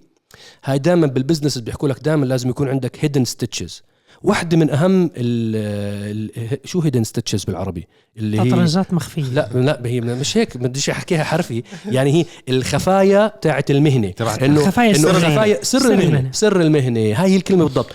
[0.64, 3.84] هاي دائما بال business بيحكوا لك دائما لازم يكون عندك hidden stitches
[4.24, 9.24] واحدة من أهم ال ال شو hidden stitches بالعربي؟ اللي هي تطرزات مخفية.
[9.24, 11.64] لا لا هي مش هيك بديش أحكيها حرفي.
[11.86, 14.14] يعني هي الخفايا تاعت المهنة.
[14.22, 17.00] إنه الخفايا إنه الخفايا سر, سر المهنة سر المهنة.
[17.00, 17.90] هاي هي الكلمة بالضبط.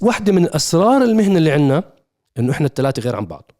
[0.00, 1.82] واحدة من أسرار المهنة اللي عندنا
[2.38, 3.52] إنه إحنا الثلاثة غير عن بعض.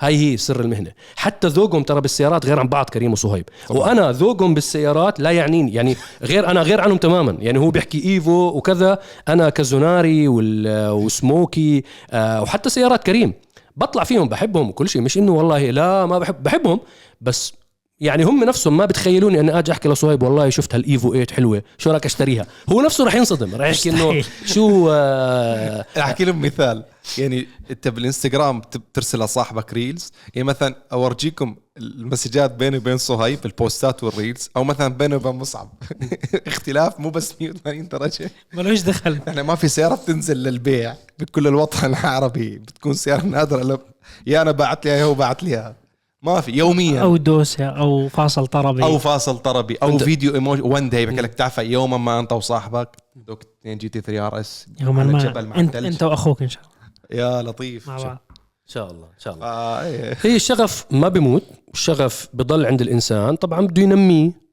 [0.00, 0.90] هاي هي سر المهنة.
[1.16, 3.48] حتى ذوقهم ترى بالسيارات غير عن بعض كريم وصهيب.
[3.70, 7.36] وأنا ذوقهم بالسيارات لا يعنيني يعني غير أنا غير عنهم تماما.
[7.40, 8.98] يعني هو بيحكي إيفو وكذا.
[9.28, 13.34] أنا كزوناري وسموكي آه، وحتى سيارات كريم.
[13.76, 15.02] بطلع فيهم بحبهم وكل شيء.
[15.02, 16.80] مش إنه والله لا ما بحب بحبهم.
[17.20, 17.52] بس
[18.00, 21.90] يعني هم نفسهم ما بتخيلوني أني آجي أحكي لصهيب والله شفت هالإيفو 8 حلوة شو
[21.90, 26.84] رايك أشتريها؟ هو نفسه راح ينصدم راح يحكي إنه شو آه أحكي لهم مثال.
[27.18, 28.60] يعني انت بالانستغرام
[28.94, 34.64] ترسل لصاحبك reels يعني مثلا اورجيكم ال messages بيني وبين صهيب البوستات وال reels أو
[34.64, 35.68] مثلا بيني وبين مصعب.
[36.46, 38.30] اختلاف مو بس 180 درجة.
[38.54, 39.20] ملوش دخل.
[39.28, 43.80] إحنا ما في سيارة بتنزل للبيع بكل الوطن العربي بتكون سيارة نادرة
[44.26, 45.74] يا أنا بعت لي يا هو بعت لي.
[46.22, 47.02] ما في يوميا.
[47.02, 48.82] أو دوسه أو فاصل طربي.
[48.82, 52.32] أو فاصل طربي أو انت فيديو ايموجي وان داي بحكي لك تعرف يوما ما أنت
[52.32, 52.96] وصاحبك.
[53.16, 54.66] دوك 2 جي تي 3 آر إس.
[54.80, 56.77] يوما ما انت, أنت وأخوك إن شاء الله.
[57.10, 57.88] يا لطيف.
[57.88, 58.18] مع بعض.
[58.30, 59.46] إن شاء الله إن شاء الله.
[59.46, 60.16] آه إيه.
[60.22, 61.42] هي الشغف ما بيموت
[61.74, 63.36] الشغف بضل عند الإنسان.
[63.36, 64.48] طبعا بده ينميه.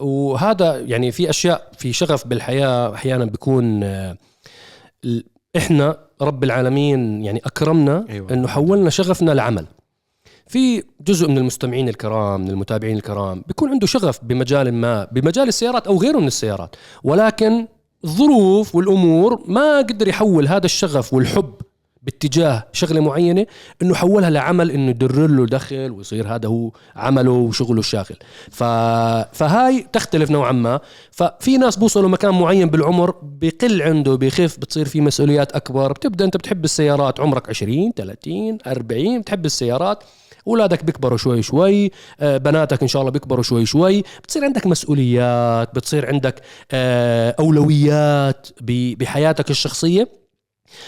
[0.00, 4.16] وهذا يعني في أشياء في شغف بالحياة أحيانا بيكون آه،
[5.56, 8.32] إحنا رب العالمين يعني أكرمنا أيوة.
[8.32, 9.66] إنه حولنا شغفنا لعمل.
[10.48, 15.86] في جزء من المستمعين الكرام من المتابعين الكرام بيكون عنده شغف بمجال ما بمجال السيارات
[15.86, 16.76] أو غيره من السيارات.
[17.04, 17.66] ولكن
[18.04, 21.54] الظروف والأمور ما قدر يحول هذا الشغف والحب
[22.02, 23.46] باتجاه شغلة معينة
[23.82, 28.16] إنه حولها لعمل إنه يدر له دخل ويصير هذا هو عمله وشغله الشاغل.
[28.50, 28.64] ف...
[29.32, 30.80] فهاي تختلف نوعا ما.
[31.10, 35.92] ففي ناس بوصلوا مكان معين بالعمر بقل عنده بخف بتصير في مسؤوليات أكبر.
[35.92, 40.04] بتبدأ أنت بتحب السيارات عمرك 20 30 40 بتحب السيارات.
[40.48, 41.90] اولادك بيكبروا شوي شوي
[42.20, 46.42] آه، بناتك إن شاء الله بيكبروا شوي شوي بتصير عندك مسؤوليات بتصير عندك
[46.72, 50.08] آه، أولويات بحياتك الشخصية.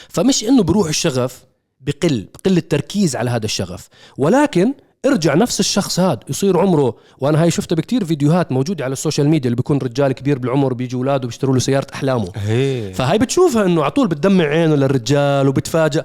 [0.08, 1.44] فمش إنه بروح الشغف
[1.80, 3.88] بقل بقل التركيز على هذا الشغف
[4.18, 4.74] ولكن
[5.06, 6.96] ارجع نفس الشخص هذا يصير عمره.
[7.18, 10.72] وأنا هاي شفتها بكتير فيديوهات موجودة على ال social media اللي بيكون رجال كبير بالعمر
[10.72, 12.32] بيجي اولاده بيشتروا له سيارة أحلامه.
[12.36, 12.92] هي.
[12.94, 16.02] فهاي بتشوفها إنه على طول بتدمع عينه للرجال وبتفاجئ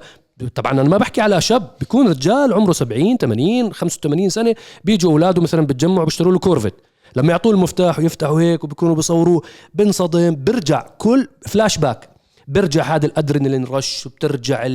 [0.54, 4.54] طبعا أنا ما بحكي على شاب بيكون رجال عمره 70 80 85 سنة
[4.84, 6.74] بيجوا أولاده مثلا بتجمعوا بيشتروا له كورفت.
[7.16, 9.42] لما يعطوه المفتاح ويفتحوا هيك وبيكونوا بيصوروه
[9.74, 12.08] بنصدم برجع كل فلاش باك
[12.48, 14.66] بيرجع هذا ال adrenaline rush وبترجع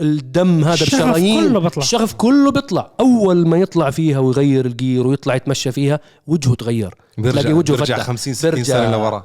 [0.00, 1.48] الدم هذا بشرايين.
[1.48, 1.82] كله بيطلع.
[1.82, 2.90] الشغف كله بيطلع.
[3.00, 6.94] أول ما يطلع فيها ويغير ال gear ويطلع يتمشى فيها وجهه تغير.
[7.18, 9.24] بيرجع وجهه بيرجع 50 60 سنة لورا.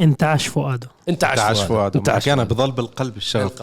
[0.00, 0.88] انتعش فؤاده.
[1.08, 1.98] انتعش فؤاده.
[1.98, 2.44] انتعش فؤاده.
[2.44, 3.62] بضل بالقلب الشغف.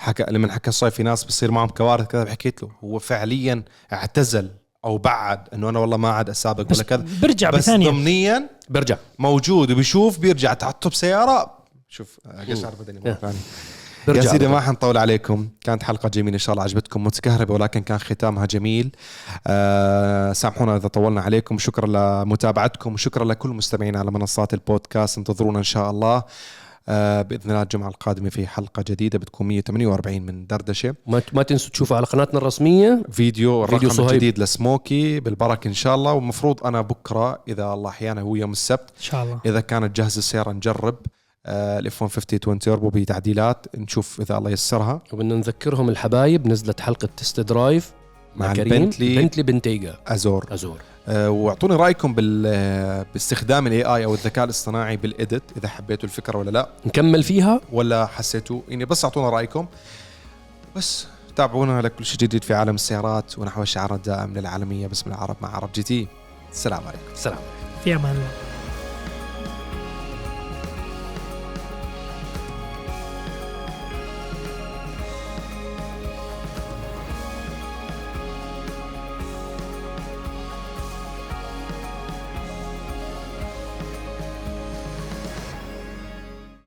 [0.00, 4.50] حكى لما حكى الصيف في ناس بصير معهم كوارث كذا حكيت له هو فعليا اعتزل
[4.84, 7.06] أو بعد إنه أنا والله ما عاد أسابق ولا كذا.
[7.22, 7.90] برجع بس بثانية.
[7.90, 11.58] ضمنيا برجع موجود وبيشوف بيرجع تعطب سيارة.
[11.88, 13.38] شوف قشعر بدني مرة ثانية.
[14.08, 15.48] يا سيدي ما حنطول عليكم.
[15.60, 17.04] كانت حلقة جميلة إن شاء الله عجبتكم.
[17.04, 18.96] متكهربة ولكن كان ختامها جميل.
[19.46, 21.58] أه سامحونا إذا طولنا عليكم.
[21.58, 22.94] شكرا لمتابعتكم.
[22.94, 25.18] وشكرا لكل مستمعين على منصات البودكاست.
[25.18, 26.22] انتظرونا إن شاء الله.
[26.88, 30.94] بإذن الله الجمعة القادمة في حلقة جديدة بتكون 148 من دردشة.
[31.06, 33.02] ما ما تنسوا تشوفوا على قناتنا الرسمية.
[33.10, 34.10] فيديو الرقم فيديو.
[34.10, 36.12] الجديد لسموكي بالبركة إن شاء الله.
[36.12, 38.90] والمفروض أنا بكرة إذا الله أحيانا هو يوم السبت.
[38.96, 39.40] إن شاء الله.
[39.46, 40.96] إذا كانت جاهزة السيارة نجرب.
[41.46, 43.66] آه ال F 150 twin turbo بتعديلات.
[43.76, 45.02] نشوف إذا الله يسرها.
[45.12, 46.48] وبدنا نذكرهم الحبايب.
[46.48, 47.92] نزلت حلقة test drive
[48.36, 49.16] مع البنتلي.
[49.16, 50.46] بنتلي بنتيجا أزور.
[50.50, 50.76] أزور.
[50.76, 56.04] آه، واعطوني رأيكم بال آه، باستخدام ال AI أو الذكاء الاصطناعي بال edit إذا حبيتوا
[56.04, 56.68] الفكرة ولا لا.
[56.86, 59.66] نكمل فيها؟ ولا حسيتوا؟ يعني بس أعطونا رأيكم.
[60.76, 61.06] بس
[61.36, 65.72] تابعونا لكل شيء جديد في عالم السيارات ونحو الشعار الدائم للعالمية باسم العرب مع عرب
[65.74, 66.08] جي تي.
[66.52, 67.14] السلام عليكم.
[67.14, 67.38] سلام.
[67.84, 68.47] في أمان الله.